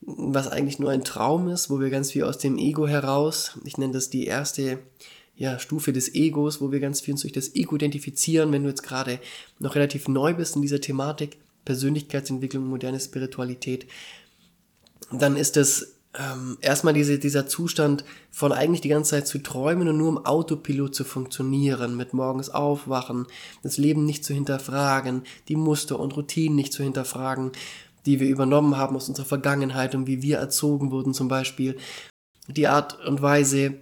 was 0.02 0.48
eigentlich 0.48 0.80
nur 0.80 0.92
ein 0.92 1.04
Traum 1.04 1.48
ist, 1.48 1.70
wo 1.70 1.80
wir 1.80 1.90
ganz 1.90 2.12
viel 2.12 2.24
aus 2.24 2.38
dem 2.38 2.58
Ego 2.58 2.88
heraus, 2.88 3.58
ich 3.64 3.78
nenne 3.78 3.94
das 3.94 4.10
die 4.10 4.26
erste 4.26 4.80
ja, 5.36 5.60
Stufe 5.60 5.92
des 5.92 6.14
Egos, 6.14 6.62
wo 6.62 6.72
wir 6.72 6.80
ganz 6.80 7.02
viel 7.02 7.14
uns 7.14 7.22
durch 7.22 7.34
das 7.34 7.56
Ego 7.56 7.76
identifizieren, 7.76 8.52
wenn 8.52 8.64
du 8.64 8.70
jetzt 8.70 8.84
gerade 8.84 9.20
noch 9.60 9.76
relativ 9.76 10.08
neu 10.08 10.34
bist 10.34 10.56
in 10.56 10.62
dieser 10.62 10.80
Thematik, 10.80 11.38
Persönlichkeitsentwicklung, 11.66 12.66
moderne 12.66 13.00
Spiritualität, 13.00 13.88
dann 15.12 15.36
ist 15.36 15.58
es 15.58 15.95
ähm, 16.18 16.58
erstmal 16.62 16.94
diese, 16.94 17.20
dieser 17.20 17.48
Zustand 17.48 18.06
von 18.32 18.52
eigentlich 18.52 18.82
die 18.82 18.90
ganze 18.90 19.12
Zeit 19.12 19.28
zu 19.28 19.40
träumen 19.40 19.88
und 19.88 19.98
nur 19.98 20.10
im 20.10 20.26
Autopilot 20.26 20.96
zu 20.96 21.04
funktionieren, 21.04 21.98
mit 21.98 22.14
morgens 22.14 22.50
aufwachen, 22.50 23.28
das 23.64 23.78
Leben 23.78 24.06
nicht 24.06 24.24
zu 24.24 24.34
hinterfragen, 24.34 25.24
die 25.48 25.56
Muster 25.56 26.00
und 26.00 26.16
Routinen 26.16 26.56
nicht 26.56 26.74
zu 26.74 26.84
hinterfragen, 26.84 27.52
die 28.06 28.20
wir 28.20 28.28
übernommen 28.28 28.78
haben 28.78 28.96
aus 28.96 29.10
unserer 29.10 29.26
Vergangenheit 29.26 29.96
und 29.96 30.08
wie 30.08 30.22
wir 30.22 30.38
erzogen 30.38 30.92
wurden 30.92 31.14
zum 31.14 31.28
Beispiel. 31.28 31.78
Die 32.48 32.68
Art 32.68 33.04
und 33.06 33.22
Weise, 33.22 33.76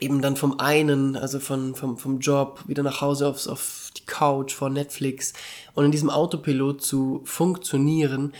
eben 0.00 0.22
dann 0.22 0.36
vom 0.36 0.60
einen, 0.60 1.16
also 1.16 1.40
von, 1.40 1.74
vom, 1.74 1.98
vom 1.98 2.20
Job, 2.20 2.62
wieder 2.66 2.82
nach 2.82 3.00
Hause 3.00 3.26
aufs, 3.26 3.48
auf 3.48 3.90
die 3.96 4.04
Couch 4.04 4.52
vor 4.52 4.70
Netflix 4.70 5.32
und 5.74 5.84
in 5.84 5.90
diesem 5.90 6.10
Autopilot 6.10 6.82
zu 6.82 7.22
funktionieren 7.24 8.32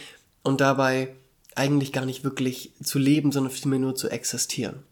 und 0.43 0.61
dabei 0.61 1.15
eigentlich 1.57 1.93
gar 1.93 2.07
nicht 2.07 2.25
wirklich 2.25 2.73
zu 2.83 2.99
leben, 2.99 3.33
sondern 3.33 3.53
vielmehr 3.53 3.79
nur 3.79 3.95
zu 3.95 4.09
existieren. 4.09 4.83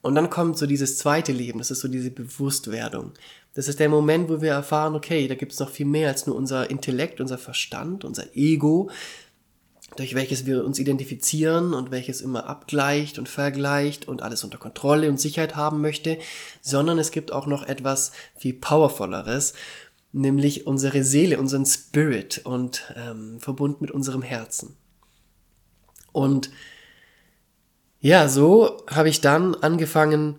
Und 0.00 0.14
dann 0.14 0.30
kommt 0.30 0.58
so 0.58 0.66
dieses 0.66 0.98
zweite 0.98 1.32
Leben, 1.32 1.58
das 1.58 1.70
ist 1.70 1.80
so 1.80 1.88
diese 1.88 2.10
Bewusstwerdung. 2.10 3.12
Das 3.54 3.66
ist 3.66 3.80
der 3.80 3.88
Moment, 3.88 4.28
wo 4.28 4.40
wir 4.40 4.52
erfahren, 4.52 4.94
okay, 4.94 5.26
da 5.26 5.34
gibt 5.34 5.52
es 5.52 5.58
noch 5.58 5.70
viel 5.70 5.86
mehr 5.86 6.08
als 6.08 6.26
nur 6.26 6.36
unser 6.36 6.70
Intellekt, 6.70 7.20
unser 7.20 7.38
Verstand, 7.38 8.04
unser 8.04 8.36
Ego, 8.36 8.90
durch 9.96 10.14
welches 10.14 10.46
wir 10.46 10.64
uns 10.64 10.78
identifizieren 10.78 11.74
und 11.74 11.90
welches 11.90 12.20
immer 12.20 12.46
abgleicht 12.46 13.18
und 13.18 13.28
vergleicht 13.28 14.06
und 14.06 14.22
alles 14.22 14.44
unter 14.44 14.58
Kontrolle 14.58 15.08
und 15.08 15.18
Sicherheit 15.18 15.56
haben 15.56 15.80
möchte, 15.80 16.18
sondern 16.60 16.98
es 16.98 17.10
gibt 17.10 17.32
auch 17.32 17.46
noch 17.46 17.66
etwas 17.66 18.12
viel 18.36 18.54
powervolleres, 18.54 19.54
nämlich 20.12 20.66
unsere 20.66 21.02
Seele, 21.02 21.40
unseren 21.40 21.66
Spirit 21.66 22.42
und 22.44 22.94
ähm, 22.96 23.40
verbunden 23.40 23.78
mit 23.80 23.90
unserem 23.90 24.22
Herzen. 24.22 24.76
Und 26.12 26.50
ja, 28.00 28.28
so 28.28 28.84
habe 28.88 29.08
ich 29.08 29.20
dann 29.20 29.54
angefangen 29.56 30.36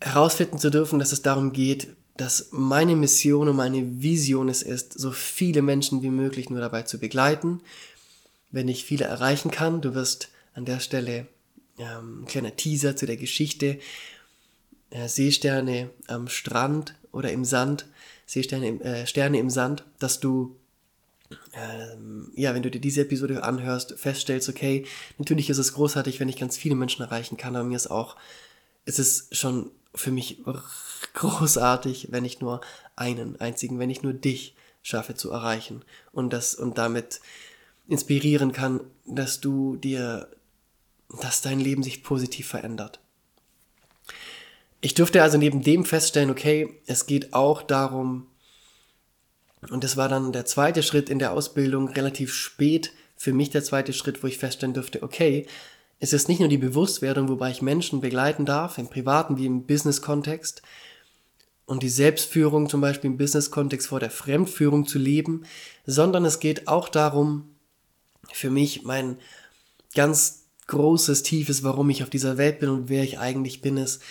herausfinden 0.00 0.58
zu 0.58 0.70
dürfen, 0.70 0.98
dass 0.98 1.12
es 1.12 1.22
darum 1.22 1.52
geht, 1.52 1.88
dass 2.16 2.48
meine 2.52 2.94
Mission 2.94 3.48
und 3.48 3.56
meine 3.56 4.02
Vision 4.02 4.48
es 4.48 4.62
ist, 4.62 4.92
so 4.92 5.10
viele 5.10 5.62
Menschen 5.62 6.02
wie 6.02 6.10
möglich 6.10 6.48
nur 6.48 6.60
dabei 6.60 6.82
zu 6.82 6.98
begleiten, 6.98 7.60
wenn 8.50 8.68
ich 8.68 8.84
viele 8.84 9.06
erreichen 9.06 9.50
kann. 9.50 9.80
Du 9.80 9.94
wirst 9.94 10.28
an 10.54 10.64
der 10.64 10.78
Stelle 10.78 11.26
ähm, 11.78 12.22
ein 12.22 12.26
kleiner 12.26 12.54
Teaser 12.54 12.94
zu 12.94 13.06
der 13.06 13.16
Geschichte 13.16 13.80
äh, 14.90 15.08
Seesterne 15.08 15.90
am 16.06 16.28
Strand 16.28 16.94
oder 17.10 17.32
im 17.32 17.44
Sand, 17.44 17.86
Seesterne 18.26 18.80
äh, 18.80 19.06
Sterne 19.06 19.38
im 19.38 19.50
Sand, 19.50 19.84
dass 19.98 20.20
du 20.20 20.56
ähm, 21.54 22.30
ja, 22.34 22.54
wenn 22.54 22.62
du 22.62 22.70
dir 22.70 22.80
diese 22.80 23.02
Episode 23.02 23.42
anhörst, 23.42 23.98
feststellst, 23.98 24.48
okay, 24.48 24.86
natürlich 25.18 25.50
ist 25.50 25.58
es 25.58 25.72
großartig, 25.72 26.20
wenn 26.20 26.28
ich 26.28 26.36
ganz 26.36 26.56
viele 26.56 26.74
Menschen 26.74 27.02
erreichen 27.02 27.36
kann, 27.36 27.56
aber 27.56 27.64
mir 27.64 27.76
ist 27.76 27.90
auch, 27.90 28.16
es 28.84 28.98
ist 28.98 29.36
schon 29.36 29.70
für 29.94 30.10
mich 30.10 30.42
großartig, 31.14 32.08
wenn 32.10 32.24
ich 32.24 32.40
nur 32.40 32.60
einen 32.96 33.40
einzigen, 33.40 33.78
wenn 33.78 33.90
ich 33.90 34.02
nur 34.02 34.12
dich 34.12 34.54
schaffe 34.82 35.14
zu 35.14 35.30
erreichen 35.30 35.82
und 36.12 36.32
das 36.32 36.54
und 36.54 36.76
damit 36.78 37.20
inspirieren 37.88 38.52
kann, 38.52 38.80
dass 39.06 39.40
du 39.40 39.76
dir, 39.76 40.28
dass 41.20 41.42
dein 41.42 41.60
Leben 41.60 41.82
sich 41.82 42.02
positiv 42.02 42.48
verändert. 42.48 43.00
Ich 44.80 44.92
durfte 44.92 45.22
also 45.22 45.38
neben 45.38 45.62
dem 45.62 45.86
feststellen, 45.86 46.30
okay, 46.30 46.78
es 46.86 47.06
geht 47.06 47.32
auch 47.32 47.62
darum, 47.62 48.26
und 49.70 49.84
das 49.84 49.96
war 49.96 50.08
dann 50.08 50.32
der 50.32 50.44
zweite 50.44 50.82
Schritt 50.82 51.08
in 51.08 51.18
der 51.18 51.32
Ausbildung, 51.32 51.88
relativ 51.88 52.32
spät 52.32 52.92
für 53.16 53.32
mich 53.32 53.50
der 53.50 53.64
zweite 53.64 53.92
Schritt, 53.92 54.22
wo 54.22 54.26
ich 54.26 54.38
feststellen 54.38 54.74
durfte, 54.74 55.02
okay, 55.02 55.46
es 56.00 56.12
ist 56.12 56.28
nicht 56.28 56.40
nur 56.40 56.48
die 56.48 56.58
Bewusstwerdung, 56.58 57.28
wobei 57.28 57.50
ich 57.50 57.62
Menschen 57.62 58.00
begleiten 58.00 58.44
darf, 58.44 58.78
im 58.78 58.88
privaten 58.88 59.38
wie 59.38 59.46
im 59.46 59.66
Business-Kontext, 59.66 60.62
und 61.66 61.82
die 61.82 61.88
Selbstführung 61.88 62.68
zum 62.68 62.82
Beispiel 62.82 63.10
im 63.10 63.16
Business-Kontext 63.16 63.86
vor 63.86 63.98
der 63.98 64.10
Fremdführung 64.10 64.86
zu 64.86 64.98
leben, 64.98 65.44
sondern 65.86 66.26
es 66.26 66.38
geht 66.38 66.68
auch 66.68 66.90
darum, 66.90 67.54
für 68.30 68.50
mich 68.50 68.82
mein 68.82 69.16
ganz 69.94 70.44
großes, 70.66 71.22
tiefes, 71.22 71.62
warum 71.62 71.88
ich 71.88 72.02
auf 72.02 72.10
dieser 72.10 72.36
Welt 72.36 72.58
bin 72.58 72.68
und 72.68 72.90
wer 72.90 73.02
ich 73.02 73.18
eigentlich 73.18 73.62
bin, 73.62 73.78
ist, 73.78 74.02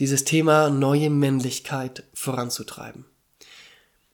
dieses 0.00 0.24
Thema 0.24 0.68
neue 0.68 1.08
Männlichkeit 1.08 2.02
voranzutreiben 2.14 3.04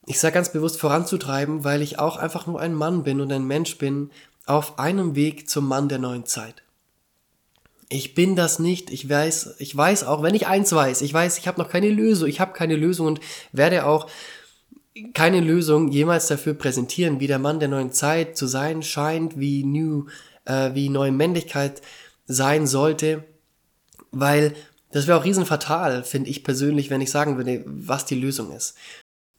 ich 0.05 0.19
sage 0.19 0.33
ganz 0.33 0.51
bewusst 0.51 0.79
voranzutreiben, 0.79 1.63
weil 1.63 1.81
ich 1.81 1.99
auch 1.99 2.17
einfach 2.17 2.47
nur 2.47 2.59
ein 2.59 2.73
Mann 2.73 3.03
bin 3.03 3.21
und 3.21 3.31
ein 3.31 3.45
Mensch 3.45 3.77
bin 3.77 4.11
auf 4.45 4.79
einem 4.79 5.15
Weg 5.15 5.49
zum 5.49 5.67
Mann 5.67 5.87
der 5.87 5.99
neuen 5.99 6.25
Zeit. 6.25 6.63
Ich 7.89 8.15
bin 8.15 8.35
das 8.35 8.59
nicht. 8.59 8.89
Ich 8.89 9.07
weiß, 9.07 9.55
ich 9.59 9.75
weiß 9.75 10.03
auch, 10.05 10.23
wenn 10.23 10.35
ich 10.35 10.47
eins 10.47 10.73
weiß, 10.73 11.01
ich 11.01 11.13
weiß, 11.13 11.37
ich 11.37 11.47
habe 11.47 11.61
noch 11.61 11.69
keine 11.69 11.89
Lösung, 11.89 12.27
ich 12.27 12.39
habe 12.39 12.53
keine 12.53 12.75
Lösung 12.75 13.07
und 13.07 13.19
werde 13.51 13.85
auch 13.85 14.09
keine 15.13 15.39
Lösung 15.39 15.89
jemals 15.89 16.27
dafür 16.27 16.53
präsentieren, 16.53 17.19
wie 17.19 17.27
der 17.27 17.39
Mann 17.39 17.59
der 17.59 17.69
neuen 17.69 17.91
Zeit 17.91 18.37
zu 18.37 18.47
sein 18.47 18.83
scheint, 18.83 19.39
wie 19.39 19.63
New, 19.63 20.07
äh, 20.45 20.73
wie 20.73 20.89
neue 20.89 21.11
Männlichkeit 21.11 21.81
sein 22.25 22.67
sollte, 22.67 23.23
weil 24.11 24.53
das 24.91 25.07
wäre 25.07 25.17
auch 25.17 25.25
riesenfatal, 25.25 26.03
finde 26.03 26.29
ich 26.29 26.43
persönlich, 26.43 26.89
wenn 26.89 27.01
ich 27.01 27.09
sagen 27.09 27.37
würde, 27.37 27.63
was 27.65 28.05
die 28.05 28.19
Lösung 28.19 28.51
ist. 28.51 28.75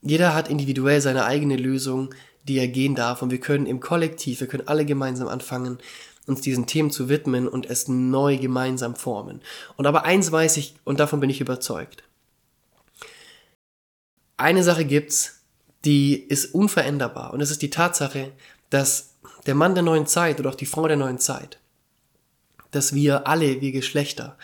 Jeder 0.06 0.34
hat 0.34 0.50
individuell 0.50 1.00
seine 1.00 1.24
eigene 1.24 1.56
Lösung, 1.56 2.14
die 2.42 2.58
er 2.58 2.68
gehen 2.68 2.94
darf 2.94 3.22
und 3.22 3.30
wir 3.30 3.40
können 3.40 3.64
im 3.64 3.80
Kollektiv, 3.80 4.40
wir 4.40 4.46
können 4.46 4.68
alle 4.68 4.84
gemeinsam 4.84 5.28
anfangen, 5.28 5.78
uns 6.26 6.42
diesen 6.42 6.66
Themen 6.66 6.90
zu 6.90 7.08
widmen 7.08 7.48
und 7.48 7.64
es 7.66 7.88
neu 7.88 8.36
gemeinsam 8.36 8.96
formen. 8.96 9.40
Und 9.76 9.86
aber 9.86 10.04
eins 10.04 10.30
weiß 10.30 10.58
ich 10.58 10.74
und 10.84 11.00
davon 11.00 11.20
bin 11.20 11.30
ich 11.30 11.40
überzeugt. 11.40 12.04
Eine 14.36 14.62
Sache 14.62 14.84
gibt's, 14.84 15.40
die 15.86 16.14
ist 16.14 16.54
unveränderbar 16.54 17.32
und 17.32 17.40
es 17.40 17.50
ist 17.50 17.62
die 17.62 17.70
Tatsache, 17.70 18.32
dass 18.68 19.14
der 19.46 19.54
Mann 19.54 19.74
der 19.74 19.84
neuen 19.84 20.06
Zeit 20.06 20.38
oder 20.38 20.50
auch 20.50 20.54
die 20.54 20.66
Frau 20.66 20.86
der 20.86 20.98
neuen 20.98 21.18
Zeit, 21.18 21.58
dass 22.72 22.94
wir 22.94 23.26
alle, 23.26 23.62
wir 23.62 23.72
Geschlechter, 23.72 24.36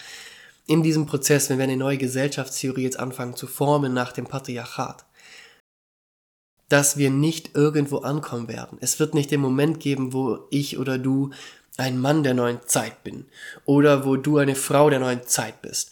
in 0.67 0.83
diesem 0.83 1.05
Prozess, 1.05 1.51
wenn 1.51 1.59
wir 1.59 1.65
eine 1.65 1.77
neue 1.77 1.99
Gesellschaftstheorie 1.99 2.85
jetzt 2.85 2.99
anfangen 2.99 3.37
zu 3.37 3.47
formen 3.47 3.93
nach 3.93 4.13
dem 4.13 4.27
Patriarchat, 4.27 5.05
dass 6.71 6.97
wir 6.97 7.11
nicht 7.11 7.57
irgendwo 7.57 7.99
ankommen 7.99 8.49
werden. 8.49 8.79
Es 8.81 8.99
wird 8.99 9.13
nicht 9.13 9.31
den 9.31 9.41
Moment 9.41 9.81
geben, 9.81 10.15
wo 10.15 10.47
ich 10.51 10.79
oder 10.79 10.99
du 10.99 11.31
ein 11.77 11.99
Mann 11.99 12.23
der 12.23 12.33
neuen 12.33 12.61
Zeit 12.65 13.03
bin 13.03 13.27
oder 13.65 14.07
wo 14.07 14.17
du 14.17 14.39
eine 14.39 14.55
Frau 14.55 14.89
der 14.89 15.01
neuen 15.01 15.27
Zeit 15.27 15.61
bist. 15.63 15.91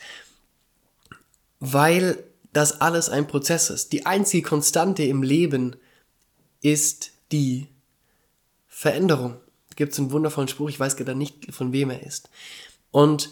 Weil 1.58 2.22
das 2.52 2.80
alles 2.80 3.08
ein 3.10 3.26
Prozess 3.26 3.70
ist. 3.70 3.92
Die 3.92 4.06
einzige 4.06 4.48
Konstante 4.48 5.02
im 5.02 5.22
Leben 5.24 5.74
ist 6.62 7.10
die 7.32 7.66
Veränderung. 8.68 9.36
Gibt 9.74 9.92
es 9.92 9.98
einen 9.98 10.12
wundervollen 10.12 10.48
Spruch, 10.48 10.68
ich 10.68 10.78
weiß 10.78 10.96
gerade 10.96 11.16
nicht, 11.16 11.52
von 11.52 11.72
wem 11.72 11.90
er 11.90 12.04
ist. 12.04 12.30
Und 12.92 13.30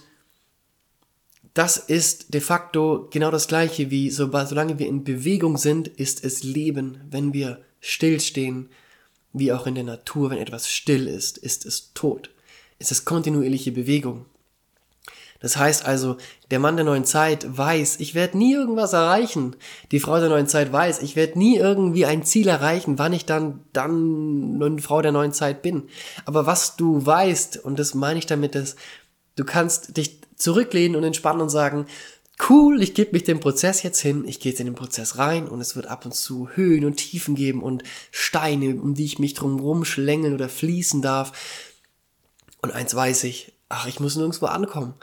das 1.56 1.78
ist 1.78 2.34
de 2.34 2.42
facto 2.42 3.08
genau 3.10 3.30
das 3.30 3.48
gleiche 3.48 3.90
wie, 3.90 4.10
solange 4.10 4.78
wir 4.78 4.86
in 4.86 5.04
Bewegung 5.04 5.56
sind, 5.56 5.88
ist 5.88 6.22
es 6.22 6.42
Leben. 6.42 7.00
Wenn 7.10 7.32
wir 7.32 7.62
stillstehen, 7.80 8.68
wie 9.32 9.54
auch 9.54 9.66
in 9.66 9.74
der 9.74 9.84
Natur, 9.84 10.28
wenn 10.28 10.38
etwas 10.38 10.70
still 10.70 11.06
ist, 11.06 11.38
ist 11.38 11.64
es 11.64 11.94
tot. 11.94 12.28
Es 12.78 12.90
ist 12.90 13.06
kontinuierliche 13.06 13.72
Bewegung. 13.72 14.26
Das 15.40 15.56
heißt 15.56 15.86
also, 15.86 16.18
der 16.50 16.58
Mann 16.58 16.76
der 16.76 16.84
neuen 16.84 17.06
Zeit 17.06 17.46
weiß, 17.56 18.00
ich 18.00 18.14
werde 18.14 18.36
nie 18.36 18.52
irgendwas 18.52 18.92
erreichen. 18.92 19.56
Die 19.92 20.00
Frau 20.00 20.18
der 20.20 20.28
neuen 20.28 20.48
Zeit 20.48 20.70
weiß, 20.74 21.00
ich 21.00 21.16
werde 21.16 21.38
nie 21.38 21.56
irgendwie 21.56 22.04
ein 22.04 22.22
Ziel 22.22 22.48
erreichen, 22.48 22.98
wann 22.98 23.14
ich 23.14 23.24
dann 23.24 23.60
dann 23.72 24.60
eine 24.62 24.82
Frau 24.82 25.00
der 25.00 25.12
neuen 25.12 25.32
Zeit 25.32 25.62
bin. 25.62 25.84
Aber 26.26 26.44
was 26.44 26.76
du 26.76 27.06
weißt, 27.06 27.64
und 27.64 27.78
das 27.78 27.94
meine 27.94 28.18
ich 28.18 28.26
damit, 28.26 28.54
dass 28.54 28.76
du 29.36 29.44
kannst 29.44 29.96
dich 29.96 30.20
zurücklehnen 30.36 30.96
und 30.96 31.04
entspannen 31.04 31.42
und 31.42 31.50
sagen, 31.50 31.86
cool, 32.48 32.82
ich 32.82 32.94
gebe 32.94 33.12
mich 33.12 33.24
dem 33.24 33.40
Prozess 33.40 33.82
jetzt 33.82 34.00
hin, 34.00 34.24
ich 34.26 34.40
gehe 34.40 34.52
jetzt 34.52 34.60
in 34.60 34.66
den 34.66 34.74
Prozess 34.74 35.18
rein 35.18 35.48
und 35.48 35.60
es 35.60 35.74
wird 35.74 35.86
ab 35.86 36.04
und 36.04 36.14
zu 36.14 36.48
Höhen 36.54 36.84
und 36.84 36.96
Tiefen 36.96 37.34
geben 37.34 37.62
und 37.62 37.82
Steine, 38.10 38.76
um 38.76 38.94
die 38.94 39.04
ich 39.04 39.18
mich 39.18 39.34
drum 39.34 39.84
schlängeln 39.84 40.34
oder 40.34 40.48
fließen 40.48 41.02
darf. 41.02 41.32
Und 42.60 42.72
eins 42.72 42.94
weiß 42.94 43.24
ich, 43.24 43.52
ach, 43.68 43.86
ich 43.86 44.00
muss 44.00 44.16
nirgendwo 44.16 44.46
ankommen 44.46 44.94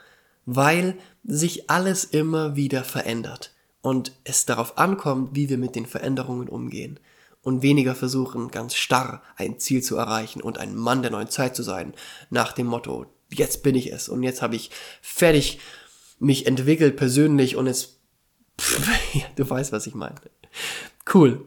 weil 0.45 0.97
sich 1.23 1.69
alles 1.69 2.03
immer 2.03 2.55
wieder 2.55 2.83
verändert 2.83 3.53
und 3.81 4.13
es 4.23 4.45
darauf 4.45 4.77
ankommt, 4.77 5.35
wie 5.35 5.49
wir 5.49 5.57
mit 5.57 5.75
den 5.75 5.85
Veränderungen 5.85 6.49
umgehen 6.49 6.99
und 7.41 7.61
weniger 7.61 7.95
versuchen, 7.95 8.51
ganz 8.51 8.75
starr 8.75 9.21
ein 9.35 9.59
Ziel 9.59 9.81
zu 9.81 9.97
erreichen 9.97 10.41
und 10.41 10.57
ein 10.57 10.75
Mann 10.75 11.01
der 11.01 11.11
neuen 11.11 11.29
Zeit 11.29 11.55
zu 11.55 11.63
sein, 11.63 11.93
nach 12.29 12.53
dem 12.53 12.67
Motto, 12.67 13.05
jetzt 13.35 13.63
bin 13.63 13.75
ich 13.75 13.91
es 13.91 14.09
und 14.09 14.23
jetzt 14.23 14.41
habe 14.41 14.55
ich 14.55 14.69
fertig 15.01 15.59
mich 16.19 16.47
entwickelt 16.47 16.95
persönlich 16.95 17.55
und 17.55 17.67
es, 17.67 17.99
du 19.35 19.49
weißt, 19.49 19.71
was 19.71 19.87
ich 19.87 19.95
meine. 19.95 20.15
Cool. 21.13 21.45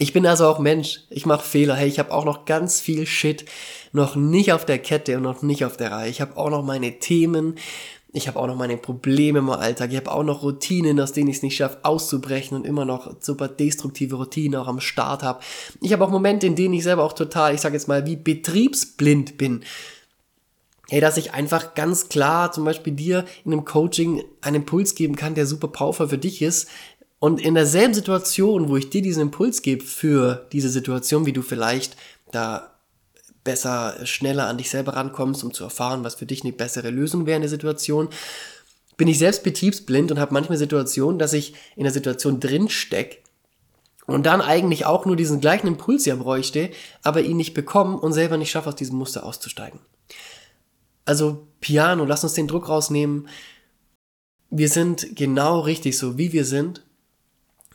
Ich 0.00 0.12
bin 0.12 0.26
also 0.26 0.46
auch 0.46 0.60
Mensch. 0.60 1.00
Ich 1.10 1.26
mache 1.26 1.44
Fehler. 1.44 1.74
Hey, 1.74 1.88
ich 1.88 1.98
habe 1.98 2.12
auch 2.12 2.24
noch 2.24 2.44
ganz 2.44 2.80
viel 2.80 3.04
Shit 3.04 3.44
noch 3.92 4.14
nicht 4.14 4.52
auf 4.52 4.64
der 4.64 4.78
Kette 4.78 5.16
und 5.16 5.24
noch 5.24 5.42
nicht 5.42 5.64
auf 5.64 5.76
der 5.76 5.90
Reihe. 5.90 6.10
Ich 6.10 6.20
habe 6.20 6.36
auch 6.36 6.50
noch 6.50 6.62
meine 6.62 7.00
Themen, 7.00 7.56
ich 8.12 8.26
habe 8.26 8.38
auch 8.38 8.46
noch 8.46 8.56
meine 8.56 8.78
Probleme 8.78 9.40
im 9.40 9.50
Alltag. 9.50 9.90
Ich 9.90 9.96
habe 9.98 10.10
auch 10.10 10.22
noch 10.22 10.42
Routinen, 10.42 10.98
aus 10.98 11.12
denen 11.12 11.28
ich 11.28 11.36
es 11.36 11.42
nicht 11.42 11.56
schaffe, 11.56 11.78
auszubrechen 11.82 12.56
und 12.56 12.66
immer 12.66 12.86
noch 12.86 13.16
super 13.20 13.48
destruktive 13.48 14.16
Routinen 14.16 14.58
auch 14.58 14.66
am 14.66 14.80
Start 14.80 15.22
habe. 15.22 15.40
Ich 15.82 15.92
habe 15.92 16.04
auch 16.04 16.10
Momente, 16.10 16.46
in 16.46 16.56
denen 16.56 16.74
ich 16.74 16.84
selber 16.84 17.04
auch 17.04 17.12
total, 17.12 17.54
ich 17.54 17.60
sage 17.60 17.74
jetzt 17.74 17.86
mal, 17.86 18.06
wie 18.06 18.16
betriebsblind 18.16 19.36
bin. 19.36 19.62
Hey, 20.90 21.00
dass 21.00 21.18
ich 21.18 21.34
einfach 21.34 21.74
ganz 21.74 22.08
klar 22.08 22.50
zum 22.50 22.64
Beispiel 22.64 22.94
dir 22.94 23.24
in 23.44 23.52
einem 23.52 23.64
Coaching 23.64 24.24
einen 24.40 24.56
Impuls 24.56 24.94
geben 24.94 25.16
kann, 25.16 25.34
der 25.34 25.46
super 25.46 25.68
powerful 25.68 26.08
für 26.08 26.18
dich 26.18 26.40
ist. 26.40 26.68
Und 27.18 27.40
in 27.40 27.54
derselben 27.54 27.94
Situation, 27.94 28.68
wo 28.68 28.76
ich 28.76 28.90
dir 28.90 29.02
diesen 29.02 29.22
Impuls 29.22 29.62
gebe 29.62 29.84
für 29.84 30.46
diese 30.52 30.70
Situation, 30.70 31.26
wie 31.26 31.32
du 31.32 31.42
vielleicht 31.42 31.96
da 32.32 32.78
besser, 33.44 33.96
schneller 34.04 34.46
an 34.46 34.58
dich 34.58 34.70
selber 34.70 34.94
rankommst, 34.94 35.44
um 35.44 35.52
zu 35.52 35.64
erfahren, 35.64 36.04
was 36.04 36.14
für 36.14 36.26
dich 36.26 36.42
eine 36.42 36.52
bessere 36.52 36.90
Lösung 36.90 37.26
wäre 37.26 37.36
in 37.36 37.42
der 37.42 37.50
Situation, 37.50 38.08
bin 38.96 39.08
ich 39.08 39.18
selbst 39.18 39.42
betriebsblind 39.42 40.10
und 40.10 40.18
habe 40.18 40.34
manchmal 40.34 40.58
Situationen, 40.58 41.18
dass 41.18 41.32
ich 41.32 41.54
in 41.76 41.84
der 41.84 41.92
Situation 41.92 42.40
drin 42.40 42.68
steck 42.68 43.22
und 44.06 44.26
dann 44.26 44.40
eigentlich 44.40 44.86
auch 44.86 45.06
nur 45.06 45.16
diesen 45.16 45.40
gleichen 45.40 45.66
Impuls 45.66 46.04
ja 46.04 46.16
bräuchte, 46.16 46.70
aber 47.02 47.22
ihn 47.22 47.36
nicht 47.36 47.54
bekommen 47.54 47.98
und 47.98 48.12
selber 48.12 48.36
nicht 48.36 48.50
schaffe, 48.50 48.70
aus 48.70 48.76
diesem 48.76 48.96
Muster 48.96 49.24
auszusteigen. 49.24 49.80
Also 51.08 51.46
Piano, 51.60 52.04
lass 52.04 52.22
uns 52.22 52.34
den 52.34 52.48
Druck 52.48 52.68
rausnehmen. 52.68 53.28
Wir 54.50 54.68
sind 54.68 55.16
genau 55.16 55.60
richtig 55.60 55.96
so, 55.96 56.18
wie 56.18 56.34
wir 56.34 56.44
sind. 56.44 56.84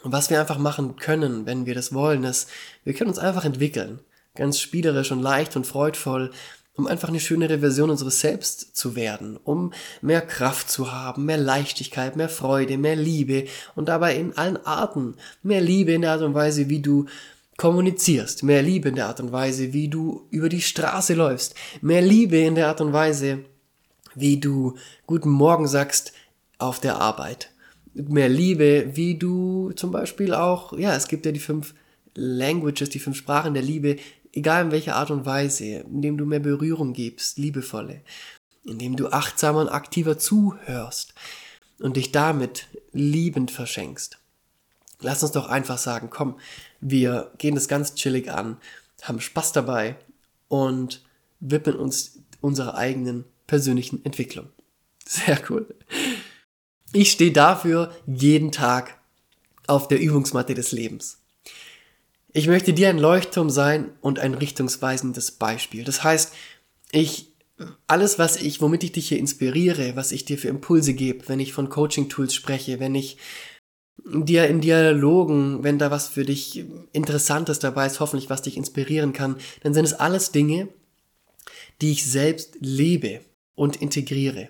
Und 0.04 0.12
was 0.12 0.30
wir 0.30 0.40
einfach 0.40 0.60
machen 0.60 0.98
können, 0.98 1.48
wenn 1.48 1.66
wir 1.66 1.74
das 1.74 1.94
wollen, 1.94 2.26
ist, 2.26 2.48
wir 2.84 2.94
können 2.94 3.10
uns 3.10 3.18
einfach 3.18 3.44
entwickeln 3.44 4.02
ganz 4.36 4.60
spielerisch 4.60 5.12
und 5.12 5.22
leicht 5.22 5.56
und 5.56 5.68
freudvoll, 5.68 6.32
um 6.76 6.88
einfach 6.88 7.10
eine 7.10 7.20
schönere 7.20 7.60
Version 7.60 7.92
unseres 7.92 8.20
Selbst 8.20 8.76
zu 8.76 8.96
werden, 8.96 9.38
um 9.44 9.74
mehr 10.02 10.22
Kraft 10.22 10.72
zu 10.72 10.92
haben, 10.92 11.26
mehr 11.26 11.38
Leichtigkeit, 11.38 12.16
mehr 12.16 12.30
Freude, 12.30 12.80
mehr 12.80 12.96
Liebe 12.96 13.46
und 13.76 13.90
dabei 13.90 14.16
in 14.16 14.36
allen 14.36 14.58
Arten, 14.66 15.16
mehr 15.44 15.62
Liebe 15.62 15.94
in 15.94 16.02
der 16.02 16.14
Art 16.14 16.24
und 16.24 16.34
Weise, 16.34 16.70
wie 16.70 16.82
du 16.82 17.06
kommunizierst, 17.64 18.44
mehr 18.44 18.62
Liebe 18.62 18.90
in 18.90 18.96
der 18.96 19.08
Art 19.08 19.22
und 19.22 19.32
Weise, 19.32 19.72
wie 19.72 19.88
du 19.88 20.28
über 20.32 20.50
die 20.50 20.62
Straße 20.62 21.14
läufst, 21.14 21.56
mehr 21.80 22.02
Liebe 22.02 22.36
in 22.36 22.56
der 22.56 22.68
Art 22.68 22.82
und 22.82 22.92
Weise, 22.92 23.46
wie 24.16 24.38
du 24.38 24.76
guten 25.08 25.30
Morgen 25.30 25.66
sagst 25.66 26.12
auf 26.58 26.82
der 26.82 26.98
Arbeit, 27.00 27.52
mehr 27.94 28.28
Liebe, 28.28 28.92
wie 28.96 29.18
du 29.18 29.72
zum 29.78 29.92
Beispiel 29.92 30.34
auch, 30.34 30.78
ja, 30.78 30.94
es 30.94 31.08
gibt 31.08 31.26
ja 31.26 31.32
die 31.32 31.40
fünf 31.40 31.74
Languages, 32.16 32.90
die 32.90 33.00
fünf 33.00 33.16
Sprachen 33.16 33.54
der 33.54 33.64
Liebe, 33.64 33.96
egal 34.34 34.66
in 34.66 34.72
welcher 34.72 34.98
Art 34.98 35.10
und 35.10 35.26
Weise, 35.26 35.86
indem 35.90 36.18
du 36.18 36.26
mehr 36.26 36.42
Berührung 36.42 36.92
gibst, 36.92 37.38
liebevolle, 37.38 38.02
indem 38.66 38.98
du 38.98 39.08
achtsamer 39.08 39.62
und 39.62 39.70
aktiver 39.70 40.18
zuhörst 40.18 41.14
und 41.80 41.96
dich 41.96 42.12
damit 42.12 42.68
liebend 42.92 43.52
verschenkst. 43.52 44.20
Lass 45.04 45.24
uns 45.24 45.34
doch 45.34 45.48
einfach 45.48 45.78
sagen, 45.78 46.10
komm, 46.10 46.40
wir 46.82 47.32
gehen 47.38 47.56
das 47.56 47.68
ganz 47.68 47.96
chillig 47.96 48.32
an, 48.32 48.58
haben 49.02 49.20
Spaß 49.22 49.52
dabei 49.52 49.96
und 50.48 51.04
widmen 51.40 51.76
uns 51.76 52.20
unserer 52.42 52.76
eigenen 52.76 53.26
persönlichen 53.48 54.04
Entwicklung. 54.06 54.50
Sehr 55.06 55.40
cool. 55.50 55.68
Ich 56.94 57.12
stehe 57.12 57.32
dafür 57.32 57.92
jeden 58.06 58.52
Tag 58.52 59.00
auf 59.68 59.88
der 59.88 60.00
Übungsmatte 60.00 60.54
des 60.54 60.72
Lebens. 60.72 61.20
Ich 62.32 62.48
möchte 62.48 62.74
dir 62.74 62.90
ein 62.90 62.98
Leuchtturm 62.98 63.50
sein 63.50 63.92
und 64.02 64.20
ein 64.20 64.34
richtungsweisendes 64.34 65.32
Beispiel. 65.32 65.84
Das 65.84 66.04
heißt, 66.04 66.34
ich 66.92 67.34
alles, 67.88 68.20
was 68.20 68.38
ich, 68.38 68.62
womit 68.62 68.84
ich 68.84 68.94
dich 68.94 69.10
hier 69.10 69.20
inspiriere, 69.20 69.96
was 69.96 70.12
ich 70.12 70.26
dir 70.26 70.38
für 70.38 70.48
Impulse 70.48 70.94
gebe, 70.94 71.28
wenn 71.30 71.40
ich 71.40 71.54
von 71.54 71.70
Coaching-Tools 71.70 72.34
spreche, 72.34 72.80
wenn 72.80 72.96
ich 72.96 73.18
dir 73.98 74.48
in 74.48 74.62
Dialogen, 74.62 75.64
wenn 75.64 75.80
da 75.80 75.92
was 75.92 76.08
für 76.08 76.26
dich 76.26 76.66
Interessantes 76.92 77.60
dabei 77.60 77.86
ist, 77.86 78.00
hoffentlich 78.00 78.30
was 78.30 78.42
dich 78.42 78.58
inspirieren 78.58 79.14
kann, 79.14 79.38
dann 79.62 79.74
sind 79.74 79.86
es 79.86 79.94
alles 79.94 80.32
Dinge, 80.32 80.68
die 81.82 81.92
ich 81.92 82.06
selbst 82.06 82.58
lebe 82.60 83.22
und 83.56 83.82
integriere. 83.82 84.50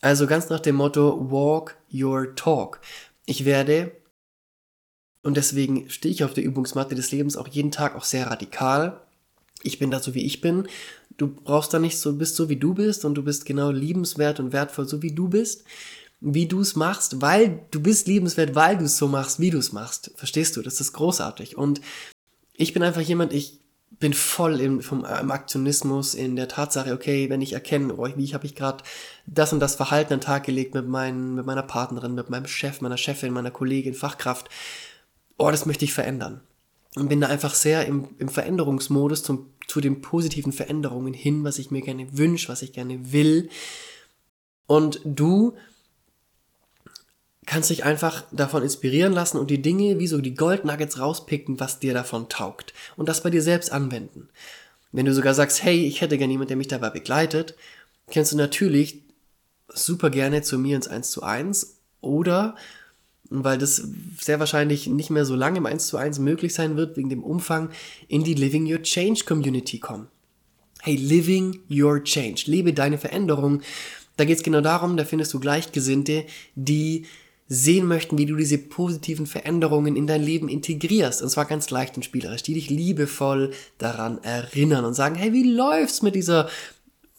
Also 0.00 0.26
ganz 0.26 0.50
nach 0.50 0.60
dem 0.60 0.76
Motto 0.76 1.30
Walk 1.30 1.76
Your 1.92 2.34
Talk. 2.34 2.80
Ich 3.24 3.44
werde 3.44 3.92
und 5.22 5.36
deswegen 5.36 5.90
stehe 5.90 6.14
ich 6.14 6.22
auf 6.22 6.34
der 6.34 6.44
Übungsmatte 6.44 6.94
des 6.94 7.10
Lebens 7.10 7.36
auch 7.36 7.48
jeden 7.48 7.72
Tag 7.72 7.96
auch 7.96 8.04
sehr 8.04 8.28
radikal. 8.28 9.00
Ich 9.62 9.80
bin 9.80 9.90
da 9.90 9.98
so 9.98 10.14
wie 10.14 10.24
ich 10.24 10.40
bin. 10.40 10.68
Du 11.16 11.26
brauchst 11.26 11.74
da 11.74 11.80
nicht 11.80 11.98
so, 11.98 12.12
bist 12.12 12.36
so 12.36 12.48
wie 12.48 12.56
du 12.56 12.74
bist 12.74 13.04
und 13.04 13.16
du 13.16 13.24
bist 13.24 13.46
genau 13.46 13.70
liebenswert 13.70 14.38
und 14.38 14.52
wertvoll 14.52 14.86
so 14.86 15.02
wie 15.02 15.12
du 15.12 15.28
bist, 15.28 15.64
wie 16.20 16.46
du 16.46 16.60
es 16.60 16.76
machst, 16.76 17.20
weil 17.20 17.66
du 17.70 17.80
bist 17.80 18.06
liebenswert, 18.06 18.54
weil 18.54 18.78
du 18.78 18.84
es 18.84 18.96
so 18.96 19.08
machst, 19.08 19.38
wie 19.40 19.50
du 19.50 19.58
es 19.58 19.72
machst. 19.72 20.12
Verstehst 20.16 20.56
du? 20.56 20.62
Das 20.62 20.80
ist 20.80 20.92
großartig. 20.92 21.56
Und 21.56 21.80
ich 22.54 22.72
bin 22.72 22.82
einfach 22.82 23.02
jemand, 23.02 23.32
ich 23.32 23.60
bin 23.98 24.12
voll 24.12 24.60
im, 24.60 24.82
vom, 24.82 25.04
im 25.04 25.30
Aktionismus, 25.30 26.14
in 26.14 26.36
der 26.36 26.48
Tatsache, 26.48 26.92
okay, 26.92 27.30
wenn 27.30 27.40
ich 27.40 27.52
erkenne, 27.52 27.94
oh, 27.96 28.08
wie 28.16 28.34
habe 28.34 28.46
ich 28.46 28.54
gerade 28.54 28.82
das 29.26 29.52
und 29.52 29.60
das 29.60 29.76
Verhalten 29.76 30.14
an 30.14 30.20
den 30.20 30.24
Tag 30.24 30.44
gelegt 30.44 30.74
mit, 30.74 30.86
mein, 30.86 31.34
mit 31.34 31.46
meiner 31.46 31.62
Partnerin, 31.62 32.14
mit 32.14 32.28
meinem 32.28 32.46
Chef, 32.46 32.80
meiner 32.80 32.98
Chefin, 32.98 33.32
meiner 33.32 33.50
Kollegin, 33.50 33.94
Fachkraft, 33.94 34.48
oh, 35.38 35.50
das 35.50 35.66
möchte 35.66 35.84
ich 35.84 35.94
verändern. 35.94 36.40
Und 36.96 37.08
bin 37.08 37.20
da 37.20 37.28
einfach 37.28 37.54
sehr 37.54 37.86
im, 37.86 38.08
im 38.18 38.28
Veränderungsmodus 38.28 39.22
zum, 39.22 39.50
zu 39.66 39.80
den 39.80 40.00
positiven 40.00 40.52
Veränderungen 40.52 41.12
hin, 41.12 41.44
was 41.44 41.58
ich 41.58 41.70
mir 41.70 41.82
gerne 41.82 42.06
wünsche, 42.16 42.48
was 42.48 42.62
ich 42.62 42.72
gerne 42.72 43.12
will. 43.12 43.50
Und 44.66 45.00
du 45.04 45.54
kannst 47.46 47.70
dich 47.70 47.84
einfach 47.84 48.24
davon 48.32 48.62
inspirieren 48.62 49.12
lassen 49.12 49.38
und 49.38 49.50
die 49.50 49.62
Dinge 49.62 49.98
wie 49.98 50.08
so 50.08 50.20
die 50.20 50.34
Goldnuggets 50.34 50.98
rauspicken, 50.98 51.58
was 51.60 51.78
dir 51.78 51.94
davon 51.94 52.28
taugt 52.28 52.74
und 52.96 53.08
das 53.08 53.22
bei 53.22 53.30
dir 53.30 53.42
selbst 53.42 53.72
anwenden. 53.72 54.28
Wenn 54.92 55.06
du 55.06 55.14
sogar 55.14 55.34
sagst, 55.34 55.62
hey, 55.62 55.86
ich 55.86 56.00
hätte 56.00 56.18
gerne 56.18 56.32
jemand, 56.32 56.50
der 56.50 56.56
mich 56.56 56.68
dabei 56.68 56.90
begleitet, 56.90 57.54
kannst 58.12 58.32
du 58.32 58.36
natürlich 58.36 59.00
super 59.68 60.10
gerne 60.10 60.42
zu 60.42 60.58
mir 60.58 60.76
ins 60.76 60.88
1 60.88 61.10
zu 61.10 61.22
1 61.22 61.76
oder 62.00 62.56
weil 63.28 63.58
das 63.58 63.82
sehr 64.20 64.38
wahrscheinlich 64.38 64.86
nicht 64.86 65.10
mehr 65.10 65.24
so 65.24 65.34
lange 65.34 65.58
im 65.58 65.66
1 65.66 65.88
zu 65.88 65.96
1 65.96 66.18
möglich 66.20 66.54
sein 66.54 66.76
wird, 66.76 66.96
wegen 66.96 67.10
dem 67.10 67.24
Umfang, 67.24 67.70
in 68.08 68.22
die 68.22 68.34
Living 68.34 68.70
Your 68.70 68.82
Change 68.82 69.24
Community 69.24 69.80
kommen. 69.80 70.06
Hey, 70.80 70.94
Living 70.94 71.60
Your 71.68 72.04
Change, 72.04 72.44
lebe 72.46 72.72
deine 72.72 72.98
Veränderung. 72.98 73.62
Da 74.16 74.24
geht 74.24 74.38
es 74.38 74.44
genau 74.44 74.60
darum, 74.60 74.96
da 74.96 75.04
findest 75.04 75.34
du 75.34 75.40
Gleichgesinnte, 75.40 76.24
die 76.54 77.06
sehen 77.48 77.86
möchten, 77.86 78.18
wie 78.18 78.26
du 78.26 78.36
diese 78.36 78.58
positiven 78.58 79.26
Veränderungen 79.26 79.94
in 79.96 80.06
dein 80.06 80.22
Leben 80.22 80.48
integrierst. 80.48 81.22
Und 81.22 81.28
zwar 81.28 81.44
ganz 81.44 81.70
leicht 81.70 81.96
und 81.96 82.04
spielerisch, 82.04 82.42
die 82.42 82.54
dich 82.54 82.70
liebevoll 82.70 83.52
daran 83.78 84.22
erinnern 84.22 84.84
und 84.84 84.94
sagen, 84.94 85.14
hey, 85.14 85.32
wie 85.32 85.50
läuft's 85.50 86.02
mit 86.02 86.14
dieser 86.14 86.48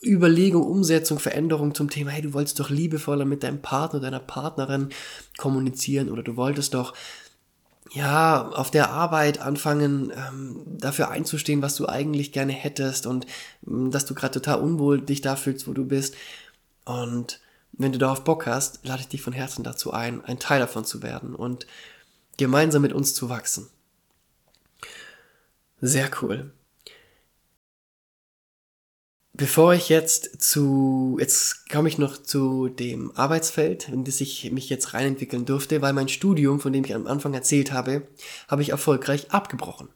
Überlegung, 0.04 0.64
Umsetzung, 0.64 1.20
Veränderung 1.20 1.74
zum 1.74 1.90
Thema, 1.90 2.12
hey, 2.12 2.22
du 2.22 2.34
wolltest 2.34 2.60
doch 2.60 2.70
liebevoller 2.70 3.26
mit 3.26 3.44
deinem 3.44 3.62
Partner, 3.62 4.00
deiner 4.00 4.20
Partnerin 4.20 4.90
kommunizieren 5.38 6.10
oder 6.10 6.24
du 6.24 6.36
wolltest 6.36 6.74
doch 6.74 6.94
ja, 7.94 8.50
auf 8.50 8.70
der 8.70 8.90
Arbeit 8.92 9.40
anfangen, 9.40 10.12
ähm, 10.12 10.62
dafür 10.66 11.10
einzustehen, 11.10 11.62
was 11.62 11.76
du 11.76 11.88
eigentlich 11.88 12.34
gerne 12.34 12.52
hättest 12.52 13.08
und 13.08 13.26
ähm, 13.66 13.92
dass 13.92 14.06
du 14.06 14.14
gerade 14.14 14.34
total 14.34 14.60
unwohl 14.60 15.02
dich 15.02 15.22
da 15.22 15.36
fühlst, 15.36 15.68
wo 15.68 15.74
du 15.74 15.86
bist. 15.86 16.16
Und 16.86 17.40
wenn 17.78 17.92
du 17.92 17.98
darauf 18.00 18.24
Bock 18.24 18.46
hast, 18.46 18.86
lade 18.86 19.02
ich 19.02 19.08
dich 19.08 19.22
von 19.22 19.34
Herzen 19.34 19.64
dazu 19.64 19.92
ein, 19.92 20.24
ein 20.26 20.40
Teil 20.40 20.60
davon 20.60 20.86
zu 20.86 21.04
werden 21.04 21.36
und 21.36 21.68
gemeinsam 22.38 22.82
mit 22.82 22.94
uns 22.94 23.14
zu 23.14 23.30
wachsen. 23.30 23.68
Sehr 25.80 26.10
cool. 26.22 26.52
Bevor 29.34 29.76
ich 29.76 29.90
jetzt 29.90 30.42
zu, 30.42 31.18
jetzt 31.20 31.70
komme 31.70 31.90
ich 31.90 32.00
noch 32.00 32.18
zu 32.18 32.70
dem 32.70 33.16
Arbeitsfeld, 33.16 33.88
in 33.88 34.04
das 34.04 34.20
ich 34.20 34.52
mich 34.52 34.68
jetzt 34.68 34.96
reinentwickeln 34.96 35.46
durfte, 35.46 35.84
weil 35.84 35.94
mein 35.94 36.10
Studium, 36.10 36.60
von 36.60 36.74
dem 36.74 36.84
ich 36.84 36.96
am 36.96 37.06
Anfang 37.06 37.36
erzählt 37.36 37.72
habe, 37.72 38.08
habe 38.48 38.64
ich 38.64 38.70
erfolgreich 38.70 39.30
abgebrochen. 39.30 39.90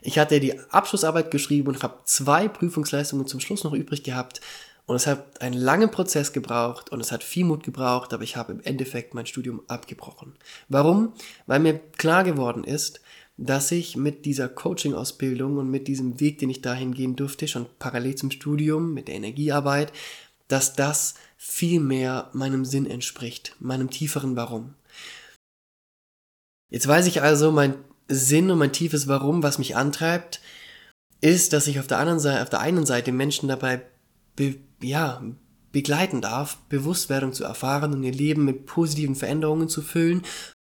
Ich 0.00 0.18
hatte 0.18 0.40
die 0.40 0.58
Abschlussarbeit 0.70 1.30
geschrieben 1.30 1.68
und 1.68 1.82
habe 1.82 2.00
zwei 2.04 2.48
Prüfungsleistungen 2.48 3.26
zum 3.26 3.40
Schluss 3.40 3.64
noch 3.64 3.74
übrig 3.74 4.04
gehabt 4.04 4.40
und 4.88 4.96
es 4.96 5.06
hat 5.06 5.42
einen 5.42 5.54
langen 5.54 5.90
Prozess 5.90 6.32
gebraucht 6.32 6.90
und 6.90 7.00
es 7.00 7.12
hat 7.12 7.22
viel 7.22 7.44
Mut 7.44 7.62
gebraucht, 7.62 8.14
aber 8.14 8.22
ich 8.22 8.36
habe 8.36 8.52
im 8.52 8.62
Endeffekt 8.62 9.12
mein 9.12 9.26
Studium 9.26 9.60
abgebrochen. 9.68 10.34
Warum? 10.70 11.12
Weil 11.46 11.60
mir 11.60 11.78
klar 11.78 12.24
geworden 12.24 12.64
ist, 12.64 13.02
dass 13.36 13.70
ich 13.70 13.96
mit 13.96 14.24
dieser 14.24 14.48
Coaching-Ausbildung 14.48 15.58
und 15.58 15.70
mit 15.70 15.88
diesem 15.88 16.20
Weg, 16.20 16.38
den 16.38 16.48
ich 16.48 16.62
dahin 16.62 16.94
gehen 16.94 17.16
durfte, 17.16 17.46
schon 17.48 17.66
parallel 17.78 18.14
zum 18.14 18.30
Studium, 18.30 18.94
mit 18.94 19.08
der 19.08 19.16
Energiearbeit, 19.16 19.92
dass 20.48 20.72
das 20.72 21.16
viel 21.36 21.80
mehr 21.80 22.30
meinem 22.32 22.64
Sinn 22.64 22.86
entspricht, 22.86 23.56
meinem 23.60 23.90
tieferen 23.90 24.36
Warum. 24.36 24.74
Jetzt 26.70 26.88
weiß 26.88 27.06
ich 27.06 27.20
also, 27.20 27.52
mein 27.52 27.74
Sinn 28.08 28.50
und 28.50 28.58
mein 28.58 28.72
tiefes 28.72 29.06
Warum, 29.06 29.42
was 29.42 29.58
mich 29.58 29.76
antreibt, 29.76 30.40
ist, 31.20 31.52
dass 31.52 31.66
ich 31.66 31.78
auf 31.78 31.86
der 31.86 31.98
anderen 31.98 32.20
Seite, 32.20 32.42
auf 32.42 32.48
der 32.48 32.60
einen 32.60 32.86
Seite 32.86 33.12
Menschen 33.12 33.50
dabei 33.50 33.82
be, 34.38 34.54
ja, 34.80 35.22
begleiten 35.72 36.22
darf, 36.22 36.56
Bewusstwerdung 36.68 37.34
zu 37.34 37.44
erfahren 37.44 37.92
und 37.92 38.02
ihr 38.02 38.12
Leben 38.12 38.44
mit 38.44 38.64
positiven 38.64 39.16
Veränderungen 39.16 39.68
zu 39.68 39.82
füllen 39.82 40.22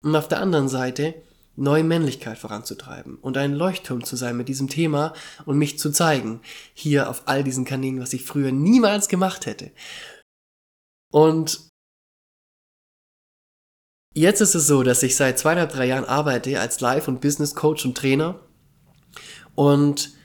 und 0.04 0.16
auf 0.16 0.28
der 0.28 0.40
anderen 0.40 0.68
Seite 0.68 1.14
neue 1.56 1.84
Männlichkeit 1.84 2.38
voranzutreiben 2.38 3.18
und 3.18 3.38
ein 3.38 3.54
Leuchtturm 3.54 4.04
zu 4.04 4.16
sein 4.16 4.38
mit 4.38 4.48
diesem 4.48 4.70
Thema 4.70 5.14
und 5.46 5.58
mich 5.58 5.78
zu 5.78 5.92
zeigen, 5.92 6.42
hier 6.74 7.10
auf 7.10 7.24
all 7.28 7.44
diesen 7.44 7.66
Kanälen, 7.66 8.00
was 8.00 8.14
ich 8.14 8.24
früher 8.24 8.52
niemals 8.52 9.10
gemacht 9.10 9.46
hätte. 9.46 9.72
Und 11.12 11.68
jetzt 14.14 14.40
ist 14.40 14.56
es 14.56 14.68
so, 14.68 14.84
dass 14.84 15.04
ich 15.04 15.18
seit 15.18 15.38
zweieinhalb, 15.38 15.72
drei 15.72 15.88
Jahren 15.88 16.06
arbeite 16.06 16.62
als 16.62 16.80
Life- 16.80 17.12
und 17.12 17.20
Business 17.20 17.56
Coach 17.56 17.86
und 17.86 17.98
Trainer 17.98 18.40
und 19.54 20.18